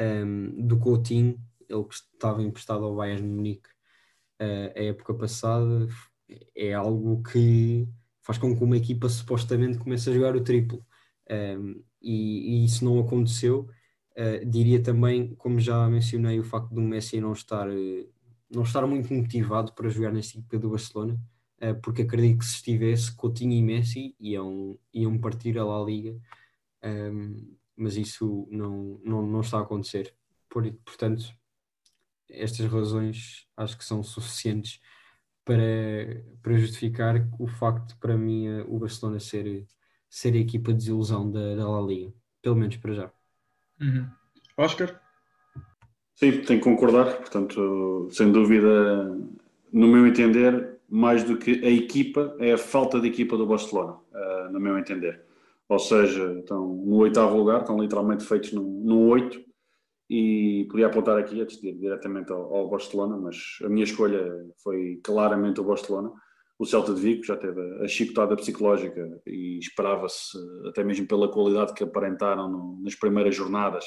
[0.00, 1.36] um, do Coutinho,
[1.68, 3.68] ele que estava emprestado ao Bayern Munique
[4.40, 5.88] uh, a época passada,
[6.54, 7.88] é algo que
[8.24, 10.84] faz com que uma equipa supostamente comece a jogar o triplo.
[11.30, 13.68] Um, e, e, isso não aconteceu.
[14.16, 17.66] Uh, diria também, como já mencionei, o facto do Messi não estar,
[18.50, 21.18] não estar muito motivado para jogar nesta equipa do Barcelona.
[21.64, 26.14] Eh, porque acredito que se estivesse Coutinho e Messi iam, iam partir a La Liga,
[26.84, 30.14] um, mas isso não, não, não está a acontecer.
[30.48, 31.24] Por, portanto,
[32.28, 34.80] estas razões acho que são suficientes
[35.44, 39.66] para, para justificar o facto para mim eh, o Barcelona ser,
[40.08, 43.12] ser a equipa de desilusão da, da La Liga, pelo menos para já.
[43.80, 44.08] Uhum.
[44.56, 45.00] Oscar?
[46.14, 49.04] Sim, tenho que concordar, portanto, sem dúvida,
[49.72, 53.94] no meu entender, mais do que a equipa, é a falta de equipa do Barcelona,
[54.12, 55.22] uh, no meu entender.
[55.68, 59.42] Ou seja, estão no oitavo lugar, estão literalmente feitos no, no oito,
[60.08, 64.22] e podia apontar aqui a decidir diretamente ao, ao, Barcelona, mas a minha escolha
[64.62, 66.12] foi claramente o Barcelona.
[66.58, 70.38] O Celta de Vigo já teve a chicotada psicológica e esperava-se,
[70.68, 73.84] até mesmo pela qualidade que aparentaram no, nas primeiras jornadas,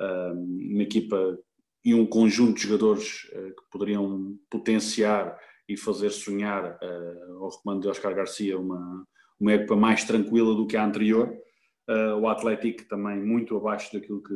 [0.00, 1.38] uh, uma equipa
[1.84, 5.38] e um conjunto de jogadores uh, que poderiam potenciar
[5.68, 9.06] e fazer sonhar uh, ao recomando de Oscar Garcia uma,
[9.38, 11.32] uma época mais tranquila do que a anterior.
[11.88, 14.34] Uh, o Atlético também muito abaixo daquilo que,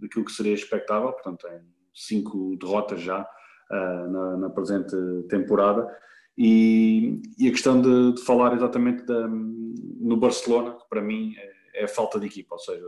[0.00, 1.60] daquilo que seria expectável, portanto tem
[1.94, 4.94] cinco derrotas já uh, na, na, presente
[5.28, 5.88] temporada.
[6.36, 11.82] E, e a questão de, de, falar exatamente da, no Barcelona, que para mim é,
[11.84, 12.84] é, falta de equipa, ou seja,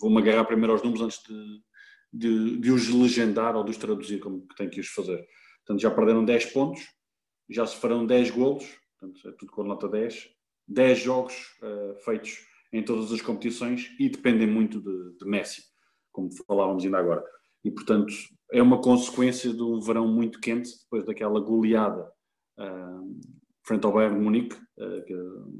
[0.00, 1.60] vou-me agarrar primeiro aos números antes de,
[2.12, 5.24] de, de os legendar ou de os traduzir como que tenho que os fazer.
[5.64, 6.82] Portanto, já perderam 10 pontos,
[7.48, 8.66] já se farão 10 golos,
[8.98, 10.28] portanto, é tudo com nota 10,
[10.66, 12.38] 10 jogos uh, feitos
[12.72, 15.62] em todas as competições e dependem muito de, de, Messi,
[16.12, 17.24] como falávamos ainda agora.
[17.64, 18.12] E, portanto,
[18.52, 22.10] é uma consequência de um verão muito quente, depois daquela goleada
[22.58, 23.20] uh,
[23.64, 25.14] frente ao Bayern Munique, uh, que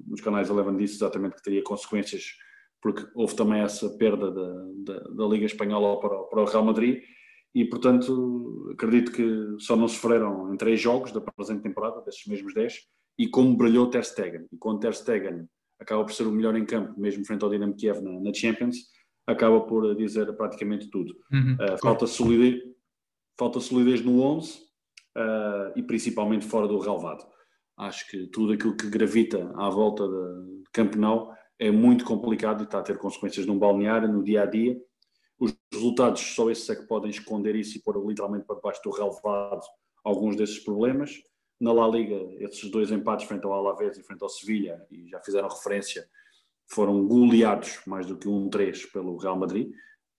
[0.07, 2.25] nos canais Eleven disse exatamente que teria consequências,
[2.81, 7.03] porque houve também essa perda da, da, da Liga Espanhola para, para o Real Madrid,
[7.55, 12.53] e portanto acredito que só não sofreram em três jogos da presente temporada, desses mesmos
[12.55, 12.81] dez,
[13.19, 15.47] e como brilhou Ter Stegen, e quando Ter Stegen
[15.79, 18.77] acaba por ser o melhor em campo, mesmo frente ao Dinamo Kiev na, na Champions,
[19.26, 21.14] acaba por dizer praticamente tudo.
[21.32, 21.54] Uhum.
[21.54, 22.62] Uh, falta, solidez,
[23.38, 24.62] falta solidez no 11 uh,
[25.16, 27.24] eh, e principalmente fora do relevado.
[27.76, 32.62] Acho que tudo aquilo que gravita à volta de, de Camp Nou é muito complicado
[32.62, 34.76] e está a ter consequências num balneário, no dia a dia,
[35.38, 38.90] os resultados, só esses é que podem esconder isso e pôr literalmente para debaixo do
[38.90, 39.62] relevado
[40.04, 41.20] alguns desses problemas.
[41.61, 45.20] Na La Liga, esses dois empates frente ao Alavés e frente ao Sevilha, e já
[45.20, 46.08] fizeram referência,
[46.72, 49.70] foram goleados mais do que um 3 pelo Real Madrid.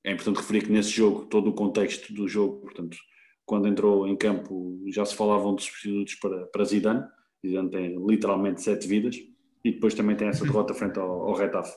[0.03, 2.97] É importante referir que nesse jogo, todo o contexto do jogo, portanto,
[3.45, 7.03] quando entrou em campo, já se falavam de substitutos para, para Zidane.
[7.45, 9.15] Zidane tem literalmente sete vidas.
[9.63, 11.75] E depois também tem essa derrota frente ao, ao Retafe.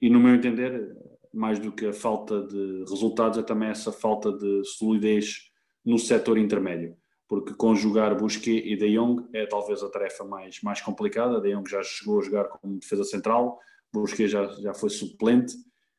[0.00, 0.96] E no meu entender,
[1.32, 5.50] mais do que a falta de resultados, é também essa falta de solidez
[5.84, 6.96] no setor intermédio,
[7.28, 11.40] porque conjugar Busquets e De Jong é talvez a tarefa mais, mais complicada.
[11.40, 13.58] De Jong já chegou a jogar como defesa central,
[13.92, 15.54] Busquets já, já foi suplente.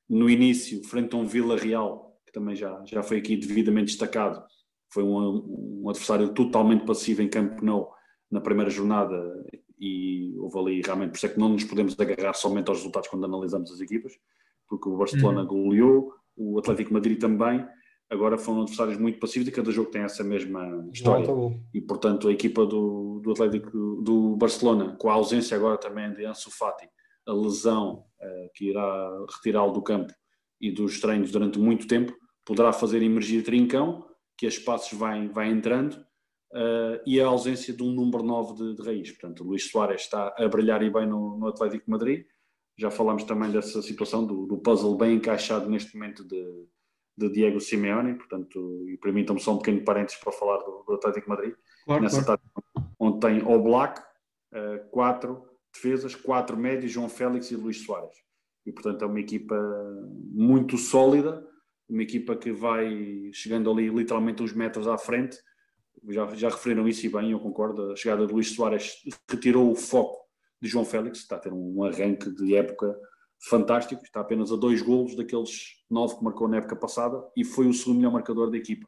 [0.08, 4.44] No início, frente a um Vila Real, que também já, já foi aqui devidamente destacado,
[4.92, 7.92] foi um, um adversário totalmente passivo em Campo Nou
[8.30, 9.16] na primeira jornada
[9.80, 13.10] e houve ali realmente, por isso é que não nos podemos agarrar somente aos resultados
[13.10, 14.14] quando analisamos as equipas,
[14.68, 15.48] porque o Barcelona uhum.
[15.48, 17.66] goleou, o Atlético Madrid também.
[18.10, 21.28] Agora foram adversários muito passivos e cada jogo tem essa mesma história.
[21.74, 26.26] E portanto a equipa do, do Atlético do Barcelona, com a ausência agora também de
[26.26, 26.90] Ansu Fati,
[27.30, 30.14] a lesão uh, que irá retirá-lo do campo
[30.60, 32.14] e dos treinos durante muito tempo,
[32.46, 34.06] poderá fazer emergir Trincão,
[34.38, 35.94] que a espaços vai, vai entrando,
[36.54, 39.12] uh, e a ausência de um número 9 de, de raiz.
[39.12, 42.26] Portanto, o Luís Soares está a brilhar e bem no, no Atlético Madrid,
[42.78, 46.66] já falámos também dessa situação do, do puzzle bem encaixado neste momento de,
[47.18, 51.30] de Diego Simeone, portanto, e permitam-me só um pequeno parênteses para falar do, do Atlético
[51.30, 51.54] Madrid,
[51.86, 52.42] claro, nessa claro.
[52.42, 58.16] tática onde tem o Black, uh, quatro defesas, quatro médios, João Félix e Luís Soares.
[58.66, 59.56] E, portanto, é uma equipa
[60.32, 61.46] muito sólida,
[61.88, 65.38] uma equipa que vai chegando ali literalmente uns metros à frente.
[66.10, 67.92] Já, já referiram isso e bem, eu concordo.
[67.92, 68.94] A chegada de Luís Soares
[69.30, 70.18] retirou o foco
[70.62, 72.96] de João Félix, está a ter um arranque de época
[73.48, 77.68] fantástico, está apenas a dois golos daqueles nove que marcou na época passada e foi
[77.68, 78.88] o segundo melhor marcador da equipa.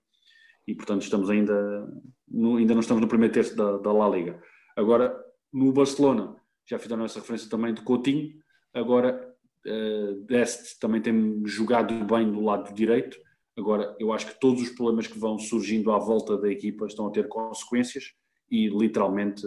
[0.68, 1.88] E portanto estamos ainda,
[2.28, 4.42] no, ainda não estamos no primeiro terço da, da La Liga.
[4.76, 5.18] Agora,
[5.52, 6.36] no Barcelona,
[6.68, 8.34] já fizeram essa referência também de Coutinho,
[8.74, 13.18] agora uh, Dest também tem jogado bem do lado direito,
[13.58, 17.08] agora eu acho que todos os problemas que vão surgindo à volta da equipa estão
[17.08, 18.14] a ter consequências
[18.50, 19.46] e literalmente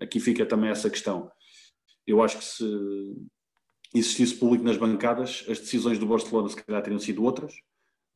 [0.00, 1.30] aqui fica também essa questão.
[2.06, 3.16] Eu acho que se
[3.94, 7.54] existisse público nas bancadas, as decisões do Barcelona se calhar teriam sido outras,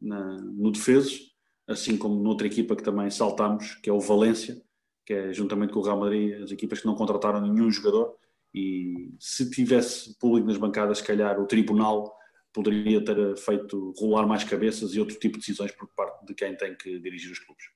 [0.00, 1.18] na, no defeso,
[1.66, 4.60] assim como noutra equipa que também saltamos, que é o Valência,
[5.04, 8.14] que é juntamente com o Real Madrid, as equipas que não contrataram nenhum jogador.
[8.56, 12.16] E se tivesse público nas bancadas, se calhar o tribunal
[12.54, 16.56] poderia ter feito rolar mais cabeças e outro tipo de decisões por parte de quem
[16.56, 17.66] tem que dirigir os clubes.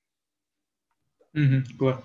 [1.34, 2.02] Uhum, claro.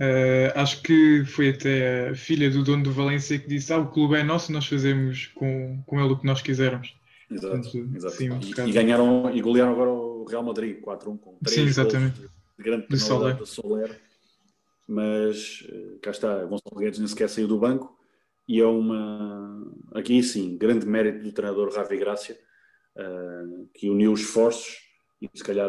[0.00, 3.90] Uh, acho que foi até a filha do dono do Valência que disse: Ah, o
[3.90, 6.94] clube é nosso, nós fazemos com, com ele o que nós quisermos.
[7.30, 8.14] Exato, Portanto, exato.
[8.16, 12.20] Sim, e, e, ganharam e golearam agora o Real Madrid 4-1 com 3 sim, exatamente.
[12.20, 14.00] de grande penalidade do Soler.
[14.88, 17.95] mas uh, cá está, Gonçalo Guedes nem sequer saiu do banco
[18.48, 22.38] e é uma, aqui sim, grande mérito do treinador Ravi Grácia,
[22.96, 24.76] uh, que uniu os esforços
[25.20, 25.68] e se calhar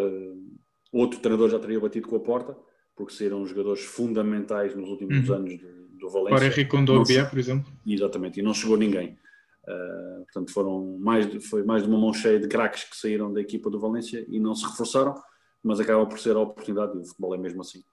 [0.92, 2.56] outro treinador já teria batido com a porta,
[2.96, 5.36] porque saíram jogadores fundamentais nos últimos uhum.
[5.36, 6.36] anos do, do Valência.
[6.36, 7.72] Para Henrique Condobia, por exemplo.
[7.86, 9.18] Exatamente, e não chegou ninguém.
[9.63, 13.34] Uh, portanto, foram mais de, foi mais de uma mão cheia de craques que saíram
[13.34, 15.16] da equipa do Valência e não se reforçaram,
[15.63, 17.84] mas acaba por ser a oportunidade, e o futebol é mesmo assim.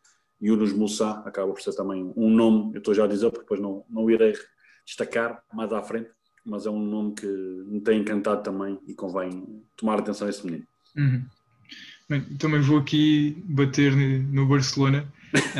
[0.40, 3.60] Yunus Moussa acaba por ser também um nome, eu estou já a dizer, porque depois
[3.60, 4.34] não, não irei
[4.84, 6.10] destacar mais à frente,
[6.44, 10.44] mas é um nome que me tem encantado também e convém tomar atenção a esse
[10.44, 10.66] menino.
[10.96, 11.24] Uhum.
[12.08, 15.10] Bem, também vou aqui bater no Barcelona,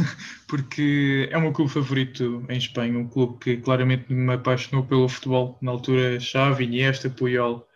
[0.48, 5.08] porque é o meu clube favorito em Espanha, um clube que claramente me apaixonou pelo
[5.08, 5.56] futebol.
[5.62, 7.66] Na altura, Xavi, Iniesta, Puyol,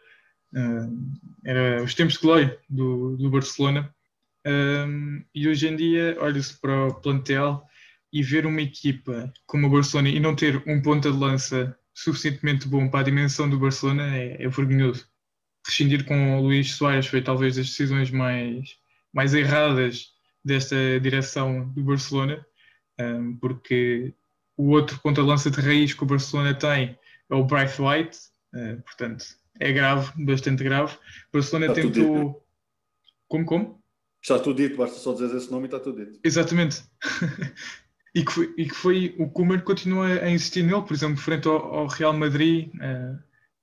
[0.54, 3.94] uh, era os tempos de glória do, do Barcelona.
[4.46, 7.64] Uh, e hoje em dia, olha-se para o plantel
[8.14, 12.66] e ver uma equipa como o Barcelona e não ter um ponta de lança suficientemente
[12.66, 15.06] bom para a dimensão do Barcelona é, é vergonhoso
[15.66, 18.76] rescindir com o Luís Soares foi talvez das decisões mais,
[19.12, 20.12] mais erradas
[20.44, 22.44] desta direção do Barcelona,
[23.00, 24.14] um, porque
[24.56, 26.98] o outro ponta-lança de raiz que o Barcelona tem
[27.30, 28.18] é o Bryce White,
[28.54, 29.24] uh, portanto
[29.58, 30.94] é grave, bastante grave.
[30.94, 32.44] O Barcelona está tentou.
[33.28, 33.84] Como, como?
[34.20, 36.20] Está tudo dito, basta só dizer esse nome e está tudo dito.
[36.22, 36.82] Exatamente.
[38.14, 41.48] e, que foi, e que foi o Koeman continua a insistir nele, por exemplo, frente
[41.48, 42.68] ao, ao Real Madrid.
[42.74, 43.18] Uh,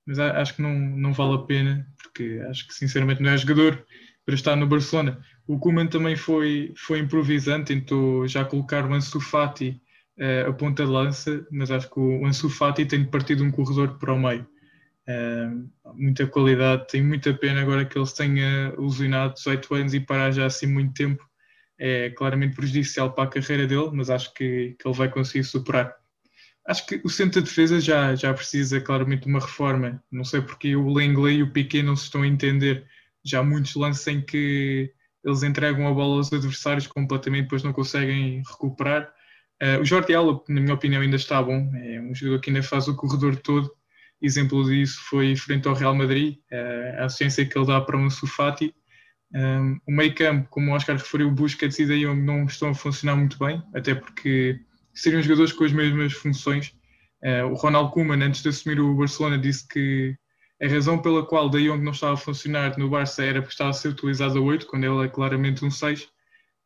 [0.06, 3.84] mas acho que não, não vale a pena, porque acho que sinceramente não é jogador
[4.24, 5.20] para estar no Barcelona.
[5.46, 9.80] O Koeman também foi, foi improvisante, tentou já colocar o Ansu Fati
[10.18, 13.98] uh, a ponta de lança, mas acho que o Ansu Fati tem partido um corredor
[13.98, 14.46] para o meio.
[15.08, 20.30] Uh, muita qualidade, tem muita pena agora que ele tenha ilusionado 18 anos e parar
[20.30, 21.24] já assim muito tempo.
[21.78, 25.94] É claramente prejudicial para a carreira dele, mas acho que, que ele vai conseguir superar.
[26.66, 30.02] Acho que o centro de defesa já, já precisa claramente de uma reforma.
[30.10, 32.86] Não sei porque o Lenglet e o Piquet não se estão a entender.
[33.24, 34.92] Já há muitos lances em que
[35.24, 39.12] eles entregam a bola aos adversários completamente, depois não conseguem recuperar.
[39.62, 41.70] Uh, o Jordi Alba, na minha opinião, ainda está bom.
[41.74, 43.70] É um jogador que ainda faz o corredor todo.
[44.20, 48.08] Exemplo disso foi frente ao Real Madrid, uh, a assistência que ele dá para um
[48.08, 48.74] Sufati.
[49.34, 53.16] Um, o meio campo, como o Oscar referiu, e De Jong não estão a funcionar
[53.16, 54.60] muito bem, até porque
[54.94, 56.74] seriam jogadores com as mesmas funções.
[57.22, 60.16] Uh, o Ronald Koeman, antes de assumir o Barcelona, disse que
[60.62, 63.70] a razão pela qual De Jong não estava a funcionar no Barça era porque estava
[63.70, 66.02] a ser utilizado a 8, quando ele é claramente um 6.
[66.02, 66.08] Uh,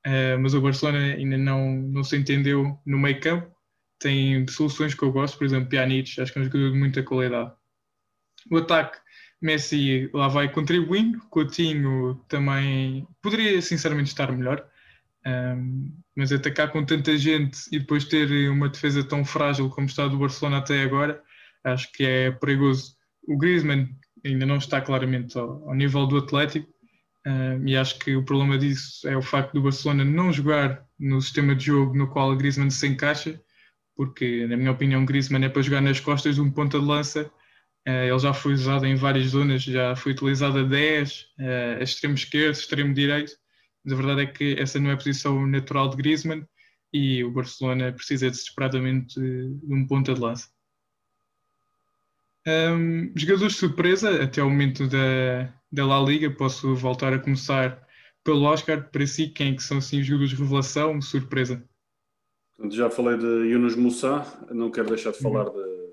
[0.05, 3.51] eh, mas o Barcelona ainda não, não se entendeu no meio campo.
[3.99, 7.03] Tem soluções que eu gosto, por exemplo, Pjanic, acho que é um jogador de muita
[7.03, 7.53] qualidade.
[8.51, 8.99] O ataque,
[9.47, 14.69] Messi lá vai contribuindo, Coutinho também poderia sinceramente estar melhor.
[15.27, 20.07] Um, mas atacar com tanta gente e depois ter uma defesa tão frágil como está
[20.07, 21.21] do Barcelona até agora,
[21.65, 22.95] acho que é perigoso.
[23.27, 23.89] O Griezmann
[24.25, 26.69] ainda não está claramente ao, ao nível do Atlético
[27.27, 31.21] um, e acho que o problema disso é o facto do Barcelona não jogar no
[31.21, 33.41] sistema de jogo no qual o Griezmann se encaixa,
[33.97, 37.31] porque na minha opinião Griezmann é para jogar nas costas de um ponta de lança
[37.87, 42.15] ele já foi usado em várias zonas, já foi utilizado a 10, uh, a extremo
[42.15, 43.33] esquerdo, extremo direito,
[43.85, 46.45] mas a verdade é que essa não é a posição natural de Griezmann
[46.93, 50.49] e o Barcelona precisa desesperadamente de um ponta de lança.
[52.47, 57.85] Um, jogadores de surpresa, até o momento da, da La Liga, posso voltar a começar
[58.25, 58.89] pelo Oscar.
[58.91, 61.63] Para si, quem é que são assim, os jogadores de revelação, surpresa?
[62.71, 65.86] Já falei de Yunus Moussa, não quero deixar de falar de.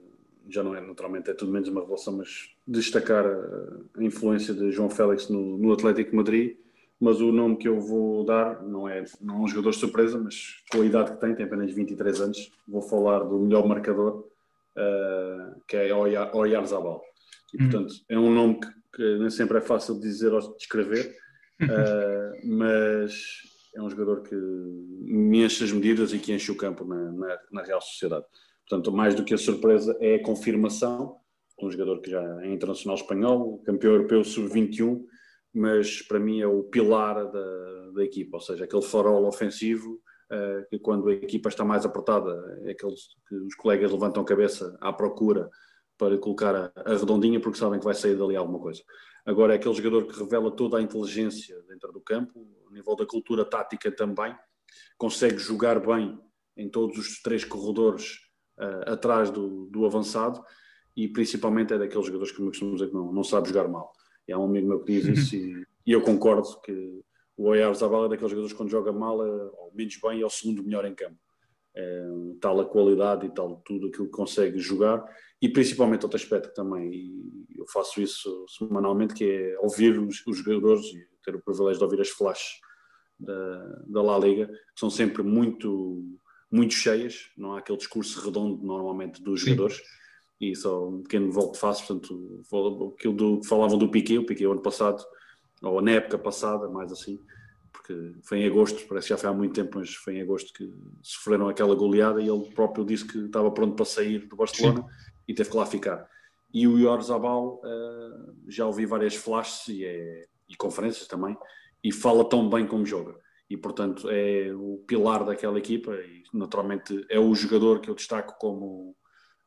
[0.50, 4.72] Já não é, naturalmente, é tudo menos uma revelação, mas destacar a, a influência de
[4.72, 6.58] João Félix no, no Atlético Madrid
[7.04, 10.18] mas o nome que eu vou dar não é, não é um jogador de surpresa,
[10.18, 14.26] mas com a idade que tem, tem apenas 23 anos, vou falar do melhor marcador,
[14.78, 17.04] uh, que é Oyar Zabal.
[17.54, 17.70] E, uhum.
[17.70, 21.14] portanto, é um nome que, que, nem sempre é fácil de dizer ou de escrever,
[21.62, 23.42] uh, mas
[23.76, 27.40] é um jogador que me enche as medidas e que enche o campo na, na,
[27.52, 28.26] na Real Sociedade.
[28.68, 31.22] Portanto, mais do que a surpresa, é a confirmação
[31.62, 35.04] um jogador que já é internacional espanhol, campeão europeu sub-21,
[35.54, 40.02] mas para mim é o pilar da, da equipa, ou seja, aquele farol ofensivo
[40.32, 42.32] uh, que quando a equipa está mais apertada
[42.64, 42.96] é aquele
[43.28, 45.50] que os colegas levantam a cabeça à procura
[45.98, 48.82] para colocar a, a, redondinha porque sabem que vai sair dali alguma coisa.
[49.26, 53.06] Agora é aquele jogador que revela toda a inteligência dentro do campo, a nível da
[53.06, 54.36] cultura tática também,
[54.98, 56.20] consegue jogar bem
[56.58, 58.23] em todos os três corredores
[58.60, 60.44] uh, atrás do, do avançado
[60.96, 63.92] e principalmente é daqueles jogadores que dizer que não, não sabe jogar mal.
[64.28, 67.02] É um amigo meu que diz isso e, e, eu concordo que
[67.36, 70.30] o Oyarzabal é daqueles jogadores que quando joga mal, é, ou menos bem, é o
[70.30, 71.18] segundo melhor em campo.
[71.76, 72.08] É,
[72.40, 75.04] tal a qualidade e tal tudo aquilo que consegue jogar
[75.42, 80.38] e principalmente outro aspecto também e eu faço isso semanalmente que é ouvir os, os
[80.38, 82.60] jogadores e ter o privilégio de ouvir as flashes
[83.20, 86.20] da, da La Liga que são sempre muito
[86.54, 89.52] muito cheias, não há aquele discurso redondo normalmente dos Sim.
[89.52, 89.82] jogadores
[90.40, 92.42] e só um pequeno volto faço, portanto
[92.96, 95.04] aquilo do, que falavam do Piquet, o Piquet ano passado
[95.62, 97.20] ou na época passada, mais assim
[97.84, 100.54] porque foi em agosto, parece que já foi há muito tempo, mas foi em agosto
[100.54, 104.82] que sofreram aquela goleada e ele próprio disse que estava pronto para sair do Barcelona
[104.82, 104.88] Sim.
[105.28, 106.08] e teve que lá ficar.
[106.54, 111.36] E o Yorzabal, uh, já ouvi várias flashes e, é, e conferências também,
[111.84, 113.16] e fala tão bem como joga.
[113.50, 118.36] E, portanto, é o pilar daquela equipa e, naturalmente, é o jogador que eu destaco
[118.40, 118.96] como,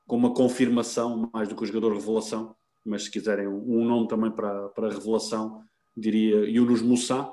[0.07, 2.55] como uma confirmação, mais do que o jogador revelação.
[2.85, 5.63] Mas, se quiserem um, um nome também para, para revelação,
[5.97, 7.33] diria Yunus Moussa,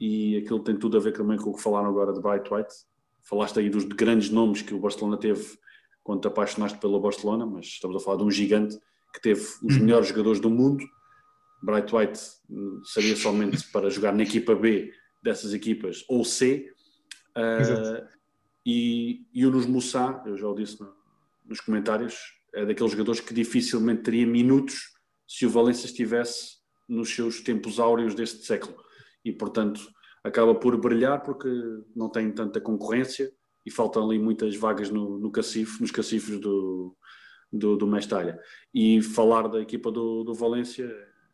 [0.00, 2.74] e aquilo tem tudo a ver também com o que falaram agora de Bright White.
[3.22, 5.56] Falaste aí dos grandes nomes que o Barcelona teve
[6.02, 8.76] quando te apaixonaste pelo Barcelona, mas estamos a falar de um gigante
[9.14, 9.84] que teve os uhum.
[9.84, 10.84] melhores jogadores do mundo.
[11.62, 14.92] Bright White hum, seria somente para jogar na equipa B
[15.22, 16.72] dessas equipas ou C.
[17.36, 18.06] Uh,
[18.64, 20.92] e Yunus Moussa, eu já o disse no,
[21.44, 22.16] nos comentários,
[22.54, 24.92] é daqueles jogadores que dificilmente teria minutos
[25.26, 26.58] se o Valência estivesse
[26.88, 28.76] nos seus tempos áureos deste século
[29.24, 29.80] e, portanto,
[30.22, 31.48] acaba por brilhar porque
[31.94, 33.32] não tem tanta concorrência
[33.64, 36.96] e faltam ali muitas vagas no, no cacife, nos cacifes do,
[37.52, 38.38] do, do Mestalha.
[38.74, 40.88] E falar da equipa do, do Valência,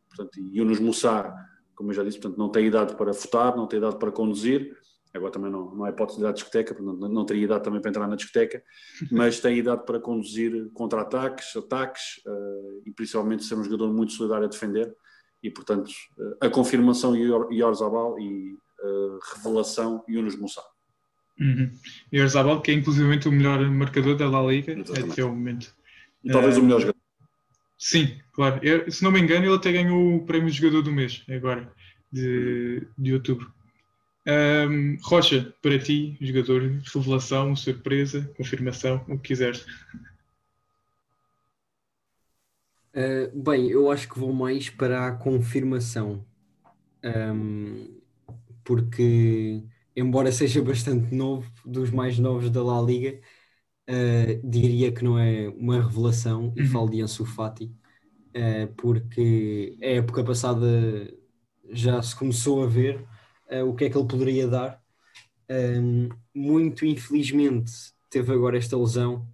[0.08, 1.34] portanto, e Yunus Moussa,
[1.78, 4.76] como eu já disse, portanto, não tem idade para votar, não tem idade para conduzir,
[5.14, 7.62] agora também não, não é hipótese de ir à discoteca, portanto, não, não teria idade
[7.62, 8.60] também para entrar na discoteca,
[9.12, 14.46] mas tem idade para conduzir contra-ataques, ataques, uh, e principalmente ser um jogador muito solidário
[14.46, 14.92] a defender,
[15.40, 20.60] e, portanto, eh, a confirmação e a eh, revelação Yunus Moussa.
[21.38, 21.70] Uhum.
[22.12, 25.12] Yorzabal, que é inclusivamente o melhor marcador da La Liga Exatamente.
[25.12, 25.72] até o momento.
[26.24, 26.98] E talvez uh, o melhor jogador.
[27.78, 28.60] Sim, claro.
[28.62, 31.72] Eu, se não me engano, ele até ganhou o prémio de jogador do mês, agora,
[32.12, 33.52] de, de outubro.
[34.26, 36.60] Um, Rocha, para ti, jogador,
[36.94, 39.64] revelação, surpresa, confirmação, o que quiseres.
[42.94, 46.24] Uh, bem, eu acho que vou mais para a confirmação,
[47.04, 48.00] um,
[48.64, 49.62] porque,
[49.96, 53.20] embora seja bastante novo, dos mais novos da La Liga,
[53.88, 56.68] uh, diria que não é uma revelação, e uhum.
[56.68, 60.66] falo de Ansu Fati, uh, porque a época passada
[61.70, 63.06] já se começou a ver
[63.66, 64.82] o que é que ele poderia dar.
[65.50, 67.72] Um, muito infelizmente
[68.10, 69.26] teve agora esta lesão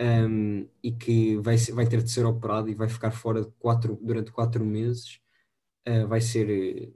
[0.00, 4.32] um, e que vai, vai ter de ser operado e vai ficar fora quatro, durante
[4.32, 5.20] quatro meses.
[5.88, 6.92] Uh, vai ser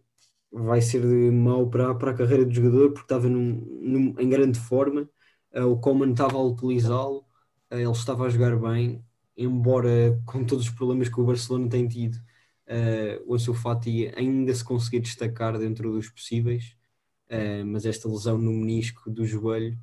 [0.50, 1.02] vai ser
[1.32, 5.08] mau para, para a carreira do jogador porque estava num, num, em grande forma.
[5.56, 7.24] Uh, o Coman estava a utilizá-lo,
[7.70, 9.02] uh, ele estava a jogar bem,
[9.36, 12.18] embora com todos os problemas que o Barcelona tem tido,
[13.26, 16.76] o Ansu Fati ainda se conseguir destacar dentro dos possíveis.
[17.66, 19.78] mas esta lesão no menisco do joelho,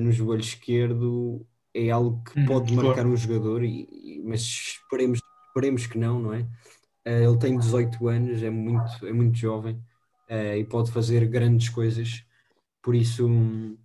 [0.00, 3.10] no joelho esquerdo, é algo que hum, pode marcar claro.
[3.10, 6.46] um jogador, e, mas esperemos, esperemos que não, não é?
[7.04, 9.78] Ele tem 18 anos, é muito, é muito jovem
[10.56, 12.24] e pode fazer grandes coisas,
[12.80, 13.76] por isso um,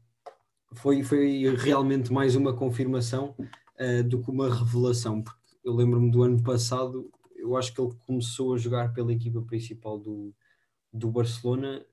[0.75, 6.23] foi, foi realmente mais uma confirmação uh, do que uma revelação, porque eu lembro-me do
[6.23, 10.33] ano passado, eu acho que ele começou a jogar pela equipa principal do,
[10.91, 11.83] do Barcelona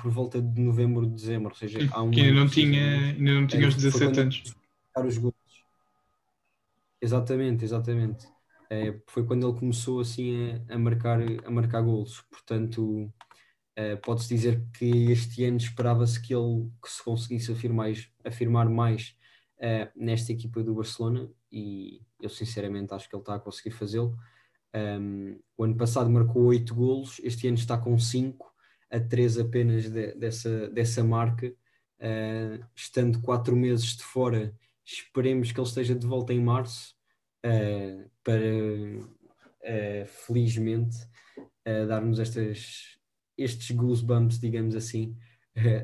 [0.00, 3.46] por volta de novembro, dezembro, ou seja, há um que ainda não tinha, ainda não
[3.46, 4.42] tinha os 17 anos.
[4.96, 5.18] Os
[7.00, 8.28] Exatamente, exatamente.
[8.68, 12.20] É, foi quando ele começou assim a, a, marcar, a marcar golos.
[12.30, 13.10] Portanto,
[14.02, 17.90] pode-se dizer que este ano esperava-se que ele que se conseguisse afirmar
[18.24, 19.16] afirmar mais
[19.58, 24.16] é, nesta equipa do Barcelona e eu sinceramente acho que ele está a conseguir fazê-lo.
[24.74, 28.52] Um, o ano passado marcou 8 golos, este ano está com 5,
[28.90, 34.54] a 3 apenas de, dessa, dessa marca, uh, estando 4 meses de fora
[34.92, 36.96] Esperemos que ele esteja de volta em março
[37.46, 40.96] uh, para, uh, felizmente,
[41.86, 42.98] dar-nos estas,
[43.42, 45.16] estes goosebumps, digamos assim,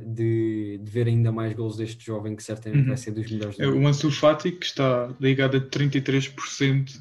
[0.04, 2.88] de, de, ver ainda mais gols deste jovem que certamente uhum.
[2.88, 3.56] vai ser dos melhores.
[3.56, 7.00] Do é, o Ansu Fati, que está ligado a 33%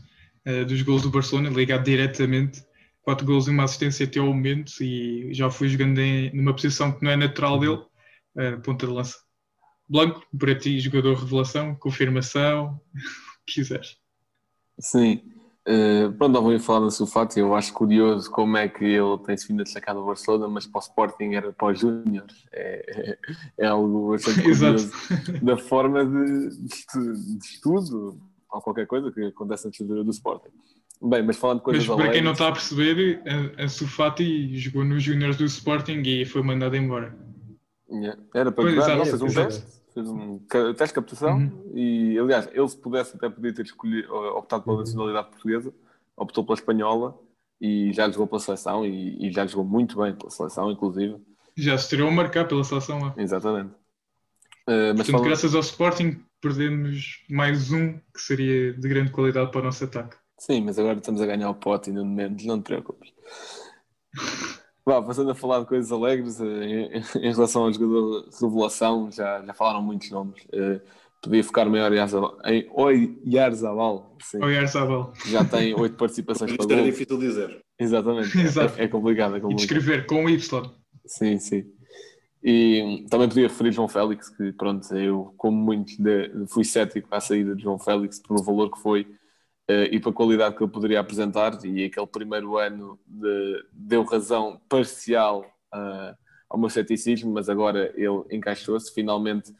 [0.67, 2.63] dos gols do Barcelona, ligado diretamente
[3.05, 6.91] 4 gols e uma assistência até ao momento e já foi jogando em, numa posição
[6.91, 7.81] que não é natural dele,
[8.63, 9.17] ponta de lança.
[9.87, 13.97] Blanco, para ti, jogador revelação, confirmação, o que quiseres.
[14.79, 15.21] Sim,
[15.67, 19.47] Uh, pronto, não vou falar no Sulfato, eu acho curioso como é que ele tem-se
[19.47, 22.45] vindo a destacar no Barcelona, mas para o Sporting era para os Júniores.
[22.51, 23.17] É, é,
[23.57, 24.91] é, algo bastante curioso
[25.41, 28.15] da forma de, de, de, estudo
[28.51, 30.51] ou qualquer coisa que acontece na estrutura do Sporting.
[31.01, 33.23] Bem, mas falando de coisas Mas para quem não está a perceber,
[33.57, 37.17] a, a Sulfati jogou nos Júniores do Sporting e foi mandado embora.
[37.89, 38.21] Yeah.
[38.35, 41.71] Era para pois, jogar, fez um teste fez um teste de captação uhum.
[41.73, 45.73] e, aliás, ele se pudesse até podia ter escolhido, optado pela nacionalidade portuguesa,
[46.17, 47.17] optou pela espanhola
[47.59, 51.15] e já jogou pela seleção e, e já jogou muito bem pela seleção, inclusive.
[51.57, 53.13] Já se tirou a marcar pela seleção lá.
[53.17, 53.73] Exatamente.
[54.67, 55.27] Uh, mas Portanto, falando...
[55.27, 60.17] graças ao Sporting, perdemos mais um que seria de grande qualidade para o nosso ataque.
[60.37, 63.13] Sim, mas agora estamos a ganhar o pote e momento, não te preocupes.
[64.85, 69.43] Vá, passando a falar de coisas alegres, eh, em, em relação ao jogador revelação, já,
[69.43, 70.39] já falaram muitos nomes.
[70.53, 70.79] Uh,
[71.19, 74.15] podia focar maior em Oyarzabal.
[74.39, 75.11] Oyarzabal.
[75.25, 76.77] Já tem oito participações para gol.
[76.77, 77.59] é difícil dizer.
[77.79, 78.37] Exatamente.
[78.37, 78.79] Exato.
[78.79, 79.51] É, é, complicado, é complicado.
[79.51, 80.71] E descrever com Y.
[81.05, 81.65] Sim, sim.
[82.43, 85.97] E também podia referir João Félix, que pronto, eu, como muitos,
[86.47, 89.07] fui cético à saída de João Félix por o valor que foi
[89.67, 94.61] e para a qualidade que ele poderia apresentar, e aquele primeiro ano de, deu razão
[94.69, 96.15] parcial uh,
[96.49, 99.53] ao meu ceticismo, mas agora ele encaixou-se finalmente.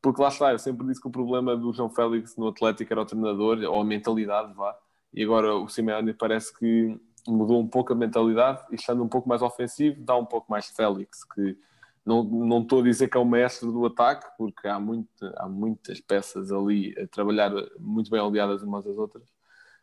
[0.00, 3.02] Porque lá está, eu sempre disse que o problema do João Félix no Atlético era
[3.02, 4.74] o treinador, ou a mentalidade, vá,
[5.12, 9.28] e agora o Simeone parece que mudou um pouco a mentalidade e estando um pouco
[9.28, 11.56] mais ofensivo, dá um pouco mais Félix, que
[12.04, 15.48] não, não estou a dizer que é o mestre do ataque, porque há, muito, há
[15.48, 19.24] muitas peças ali a trabalhar muito bem aliadas umas às outras,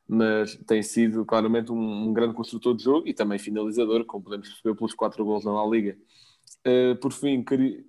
[0.07, 4.47] mas tem sido claramente um, um, grande construtor de jogo e também finalizador, como podemos
[4.47, 5.97] perceber pelos quatro gols na La Liga.
[6.65, 7.83] Uh, por fim, queria...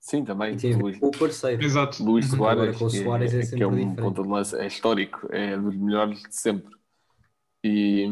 [0.00, 0.56] Sim, também.
[0.80, 1.62] Luís, o parceiro.
[1.62, 2.02] Exato.
[2.02, 4.00] Luís Soares, com o Soares é, é, que é um diferente.
[4.00, 6.74] ponto de lança é histórico, é dos melhores de sempre.
[7.62, 8.06] E,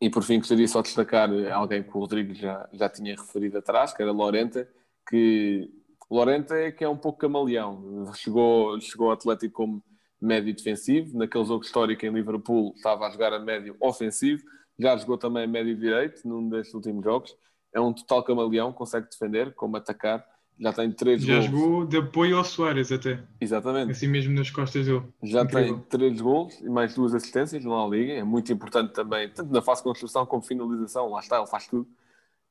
[0.00, 3.58] e por fim, gostaria só de destacar alguém que o Rodrigo já, já tinha referido
[3.58, 4.68] atrás, que era Lorenta,
[5.08, 5.68] que
[6.08, 8.12] Lorenta é que é um pouco camaleão.
[8.14, 9.82] Chegou, chegou ao Atlético como
[10.20, 11.16] médio defensivo.
[11.16, 14.42] Naquele jogo histórico em Liverpool estava a jogar a médio ofensivo.
[14.78, 17.36] Já jogou também a médio direito num destes últimos jogos.
[17.72, 20.24] É um total camaleão, consegue defender, como atacar.
[20.58, 21.46] Já tem três Já gols.
[21.46, 23.20] jogou de apoio ao Soares até.
[23.40, 23.90] Exatamente.
[23.90, 25.02] Assim mesmo nas costas dele.
[25.22, 25.78] Já Incrível.
[25.78, 28.12] tem três gols e mais duas assistências na Liga.
[28.12, 31.08] É muito importante também, tanto na fase de construção como finalização.
[31.10, 31.88] Lá está, ele faz tudo.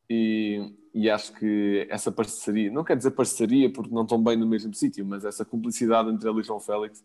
[0.09, 4.45] E, e, acho que essa parceria, não quer dizer parceria porque não estão bem no
[4.45, 7.03] mesmo sítio, mas essa cumplicidade entre ele e João Félix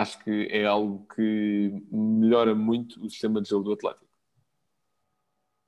[0.00, 4.06] acho que é algo que melhora muito o sistema de jogo do Atlético.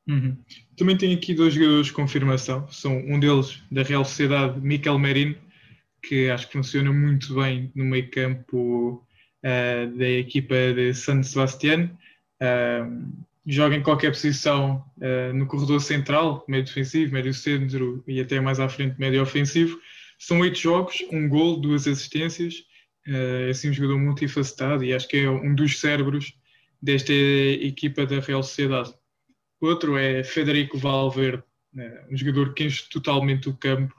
[0.08, 0.36] Uhum.
[0.76, 2.66] Também tenho aqui dois jogadores de confirmação.
[2.70, 5.36] São um deles da Real Sociedade, Miquel Merino,
[6.02, 9.04] que acho que funciona muito bem no meio campo
[9.44, 11.90] uh, da equipa de San Sebastián.
[12.40, 13.12] Uh,
[13.46, 18.60] joga em qualquer posição uh, no corredor central, meio defensivo, médio centro e até mais
[18.60, 19.78] à frente, médio ofensivo.
[20.18, 22.64] São oito jogos, um gol, duas assistências
[23.08, 26.34] é assim um jogador multifacetado e acho que é um dos cérebros
[26.80, 28.92] desta equipa da Real Sociedade.
[29.60, 31.42] Outro é Federico Valverde,
[31.72, 33.94] né, um jogador que enche totalmente o campo.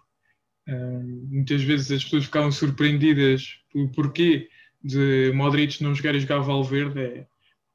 [1.30, 4.48] muitas vezes as pessoas ficavam surpreendidas pelo porquê
[4.82, 7.00] de Modric não jogar e jogar Valverde.
[7.00, 7.28] É,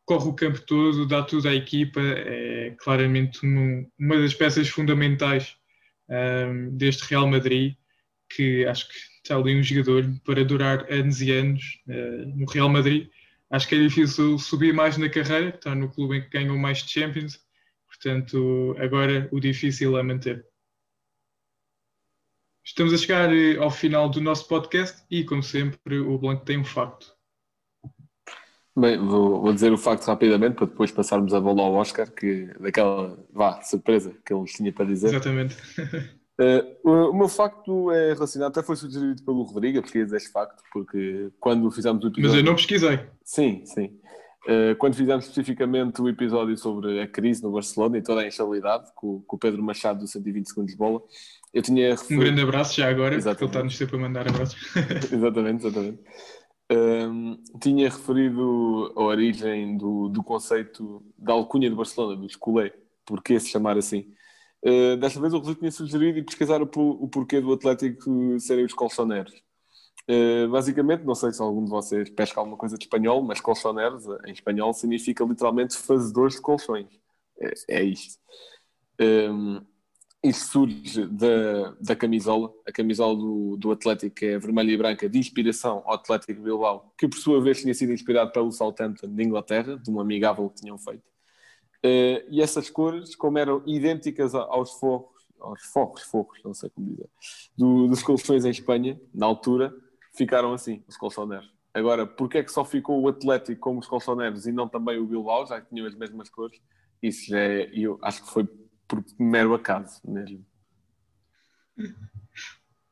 [0.07, 5.57] corre o campo todo, dá tudo à equipa, é claramente uma das peças fundamentais
[6.73, 7.75] deste Real Madrid,
[8.29, 12.69] que acho que está ali um jogador para durar anos e anos uh, no Real
[12.69, 13.09] Madrid.
[13.51, 16.79] Acho que é difícil subir mais na carreira, está no clube em que ganham mais
[16.79, 17.41] Champions,
[17.87, 20.47] portanto, agora o difícil é manter.
[22.63, 26.59] Estamos a chegar eh, ao final do nosso podcast e, como sempre, o Blanco tem
[26.59, 27.15] um facto.
[28.77, 32.47] Bem, vou, vou, dizer o facto rapidamente para depois passarmos a bola ao Oscar, que
[32.59, 35.09] daquela vá, surpresa que ele tinha para dizer.
[35.09, 35.57] Exatamente.
[36.41, 40.63] Uh, o, meu facto é relacionado, até foi sugerido pelo Rodrigo, eu pesquisei este facto,
[40.73, 42.31] porque quando fizemos o episódio.
[42.31, 43.01] Mas eu não pesquisei.
[43.23, 43.99] Sim, sim.
[44.47, 48.91] Uh, quando fizemos especificamente o episódio sobre a crise no Barcelona e toda a instabilidade,
[48.95, 51.01] com, com o Pedro Machado do 120 segundos de bola,
[51.53, 51.91] eu tinha.
[51.91, 52.21] Referido...
[52.21, 53.39] Um grande abraço já agora, exatamente.
[53.39, 54.59] porque ele está-nos sempre a mandar abraços.
[55.13, 56.01] exatamente, exatamente.
[56.73, 62.73] Um, tinha referido a origem do, do conceito da alcunha de Barcelona, do escolé,
[63.07, 64.13] porque se chamar assim.
[64.67, 68.65] Uh, desta vez o Rodrigo tinha sugerido e pesquisar o, o, porquê do Atlético serem
[68.65, 69.35] os colchoneros.
[70.09, 74.05] Uh, basicamente, não sei se algum de vocês pesca alguma coisa de espanhol, mas colchoneros
[74.27, 76.87] em espanhol significa literalmente fazedores de colchões.
[77.39, 78.19] É, é isto.
[79.01, 79.67] Um, ehm,
[80.25, 85.19] Isso surge da, da camisola, a camisola do, do Atlético, é vermelha e branca, de
[85.19, 89.77] inspiração ao Atlético Bilbao, que por sua vez tinha sido inspirado pelo Southampton de Inglaterra,
[89.77, 91.14] de uma amigável que tinham feito.
[91.85, 96.89] Uh, e essas cores, como eram idênticas aos fogos, aos fogos, fogos, não sei como
[96.89, 97.09] dizer,
[97.57, 99.75] do, dos colchões em Espanha, na altura,
[100.17, 101.53] ficaram assim, os colchoneros.
[101.75, 105.07] Agora, porque é que só ficou o Atlético como os colchoneros e não também o
[105.07, 106.59] Bilbao, já que tinham as mesmas cores?
[107.03, 108.49] Isso já é, eu acho que foi
[108.89, 110.47] por mero acaso mesmo.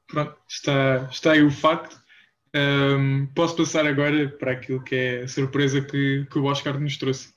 [0.07, 2.03] Pronto, está, está aí o facto.
[2.55, 6.99] Um, posso passar agora para aquilo que é a surpresa que, que o Oscar nos
[6.99, 7.33] trouxe.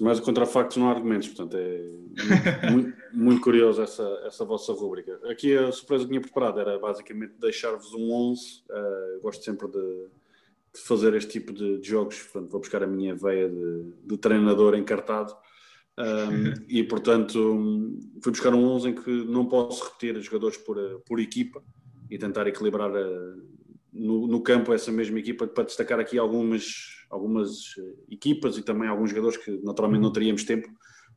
[0.00, 5.18] Mais, contra factos não há argumentos, portanto é muito, muito curioso essa, essa vossa rúbrica.
[5.24, 8.62] Aqui a surpresa que tinha preparado era basicamente deixar-vos um 11.
[8.68, 10.06] Uh, gosto sempre de,
[10.74, 14.18] de, fazer este tipo de, de, jogos, portanto vou buscar a minha veia de, de
[14.18, 15.34] treinador encartado
[15.98, 20.76] um, e, portanto, fui buscar um 11 em que não posso repetir jogadores por,
[21.06, 21.62] por equipa
[22.10, 23.34] e tentar equilibrar a,
[23.92, 27.74] no, no, campo essa mesma equipa para destacar aqui algumas, algumas
[28.10, 30.68] equipas e também alguns jogadores que naturalmente não teríamos tempo,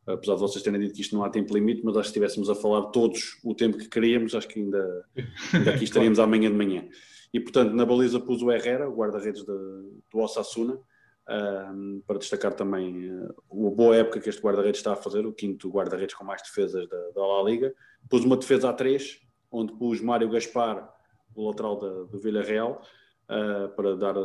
[0.05, 2.19] apesar de vocês terem dito que isto não há tempo limite, mas acho que se
[2.19, 5.05] estivéssemos a falar todos o tempo que queríamos, acho que ainda,
[5.53, 6.88] ainda aqui estaríamos amanhã de manhã.
[7.34, 10.80] E portanto, na baliza pus o Herrera, o guarda-redes do Osasuna,
[11.30, 15.34] um, para destacar também uh, a boa época que este guarda-redes está a fazer, o
[15.34, 17.74] quinto guarda-redes com mais defesas da, da La Liga.
[18.09, 19.19] Pus uma defesa a três,
[19.49, 20.93] onde pus Mário Gaspar,
[21.36, 22.82] o lateral da, do Villarreal,
[23.30, 24.16] uh, para dar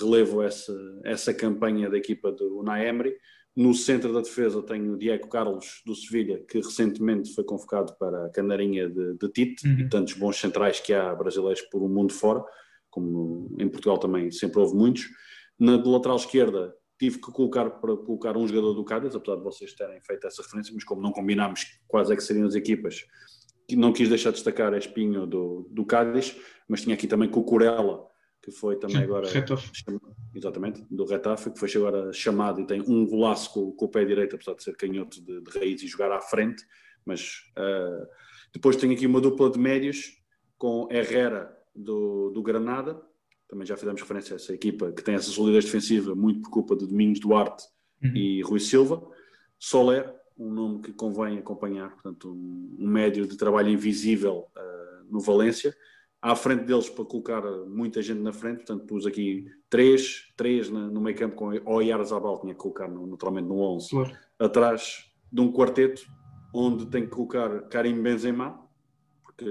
[0.00, 3.14] relevo a essa, essa campanha da equipa do Unai Emery.
[3.56, 8.26] No centro da defesa tenho o Diego Carlos do Sevilha, que recentemente foi convocado para
[8.26, 9.80] a canarinha de, de Tite, uhum.
[9.80, 12.44] e tantos bons centrais que há brasileiros por um mundo fora,
[12.88, 15.08] como em Portugal também sempre houve muitos.
[15.58, 19.42] Na de lateral esquerda tive que colocar para colocar um jogador do Cádiz, apesar de
[19.42, 23.04] vocês terem feito essa referência, mas como não combinámos quais é que seriam as equipas,
[23.76, 26.36] não quis deixar de destacar a Espinho do, do Cádiz,
[26.68, 28.06] mas tinha aqui também Cucurella,
[28.42, 33.06] que foi também agora chamado, exatamente, do Retafe, que foi agora chamado e tem um
[33.06, 36.12] golaço com, com o pé direito, apesar de ser canhoto de, de raiz e jogar
[36.12, 36.64] à frente,
[37.04, 38.06] mas uh,
[38.52, 40.18] depois tenho aqui uma dupla de médios
[40.56, 43.00] com Herrera do, do Granada,
[43.48, 46.76] também já fizemos referência a essa equipa que tem essa solidez defensiva muito por culpa
[46.76, 47.64] de Domingos Duarte
[48.02, 48.14] uhum.
[48.14, 49.02] e Rui Silva.
[49.58, 55.20] Soler, um nome que convém acompanhar, portanto, um, um médio de trabalho invisível uh, no
[55.20, 55.74] Valência.
[56.20, 60.88] À frente deles para colocar muita gente na frente, portanto, pus aqui três, três na,
[60.88, 63.90] no meio campo com Oyar Zabal, tinha que colocar no, naturalmente no 11.
[63.90, 64.16] Claro.
[64.38, 66.02] Atrás de um quarteto
[66.52, 68.58] onde tem que colocar Karim Benzema,
[69.22, 69.46] porque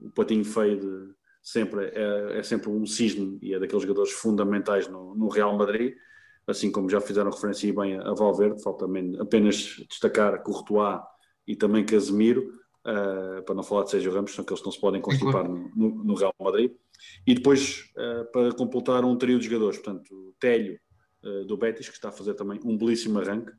[0.00, 4.88] o patinho feio de, sempre é, é, sempre um cisne e é daqueles jogadores fundamentais
[4.88, 5.94] no, no, Real Madrid,
[6.46, 8.86] assim como já fizeram referência bem a, Valverde, falta
[9.20, 11.00] apenas destacar Courtois
[11.46, 15.00] e também Casemiro, uh, para não falar de Sérgio Ramos, são que não se podem
[15.00, 16.72] constipar no, no, no Real Madrid,
[17.26, 20.78] e depois uh, para completar um trio de jogadores, portanto, Telho
[21.24, 23.52] uh, do Betis, que está a fazer também um belíssimo arranque,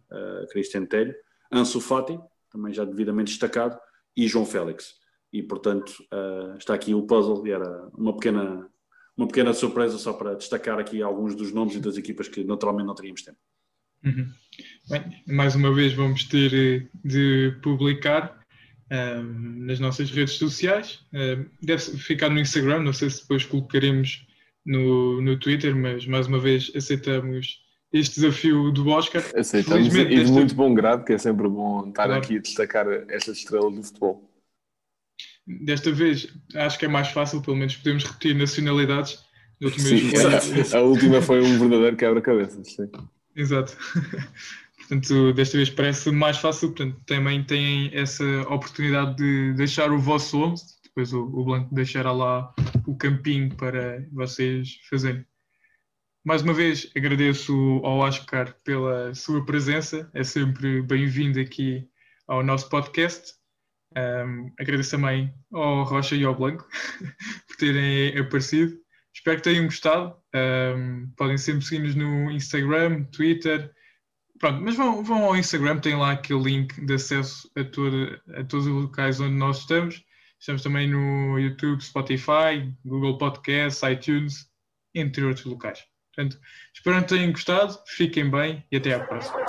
[0.52, 1.14] Cristiano Telho,
[1.52, 2.20] Ansu Fati,
[2.50, 3.78] também já devidamente destacado,
[4.16, 5.02] e João Félix.
[5.32, 5.92] E portanto
[6.60, 8.70] está aqui o puzzle e era uma pequena,
[9.18, 12.88] uma pequena surpresa só para destacar aqui alguns dos nomes e das equipas que naturalmente
[12.88, 13.38] não teríamos tempo.
[14.04, 14.28] Uhum.
[14.90, 18.44] Bem, mais uma vez vamos ter eh, de publicar
[18.92, 21.06] um, ehm, nas nossas redes sociais.
[21.14, 24.28] Uh, deve ficar no Instagram, não sei se depois colocaremos
[24.66, 29.24] no, no Twitter, mas mais uma vez aceitamos este desafio do Oscar.
[29.36, 32.22] Aceitamos e de muito bom grado, que é sempre bom estar claro.
[32.22, 34.33] aqui a destacar estas estrelas do futebol.
[35.46, 39.20] Desta vez acho que é mais fácil, pelo menos podemos repetir nacionalidades.
[39.78, 40.12] Sim,
[40.74, 42.78] a, a última foi um verdadeiro quebra-cabeças.
[43.36, 43.78] Exato.
[44.78, 50.38] Portanto, desta vez parece mais fácil, portanto, também têm essa oportunidade de deixar o vosso
[50.38, 52.54] 11, depois o, o Blanco deixará lá
[52.86, 55.26] o campinho para vocês fazerem.
[56.26, 61.88] Mais uma vez agradeço ao Oscar pela sua presença, é sempre bem-vindo aqui
[62.28, 63.34] ao nosso podcast
[63.98, 66.68] um, agradeço também ao Rocha e ao Blanco
[67.48, 68.78] por terem aparecido.
[69.14, 70.16] Espero que tenham gostado.
[70.36, 73.72] Um, podem sempre seguir-nos no Instagram, Twitter.
[74.40, 78.44] Pronto, mas vão, vão ao Instagram, tem lá aquele link de acesso a, toda, a
[78.44, 80.04] todos os locais onde nós estamos.
[80.40, 84.48] Estamos também no YouTube, Spotify, Google Podcasts, iTunes,
[84.94, 85.80] entre outros locais.
[86.14, 86.40] Portanto,
[86.76, 89.40] espero que tenham gostado, fiquem bem e até à próxima.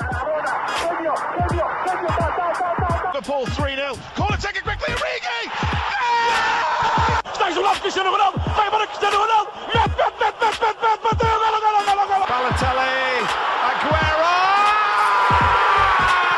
[7.65, 11.61] Love Cristiano Ronaldo, vai embora Cristiano Ronaldo, mete, mete, mete, mete, mete, mete, bateu, golo,
[11.65, 12.27] golo, golo, golo.
[12.27, 13.25] Balotelli,
[13.71, 14.33] Aguero!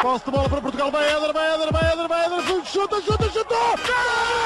[0.03, 3.29] Posse de bola para Portugal, vai Eder, vai Eder, vai Eder, vai Eder, chuta, chuta,
[3.29, 3.77] chutou!
[3.77, 4.46] Gol!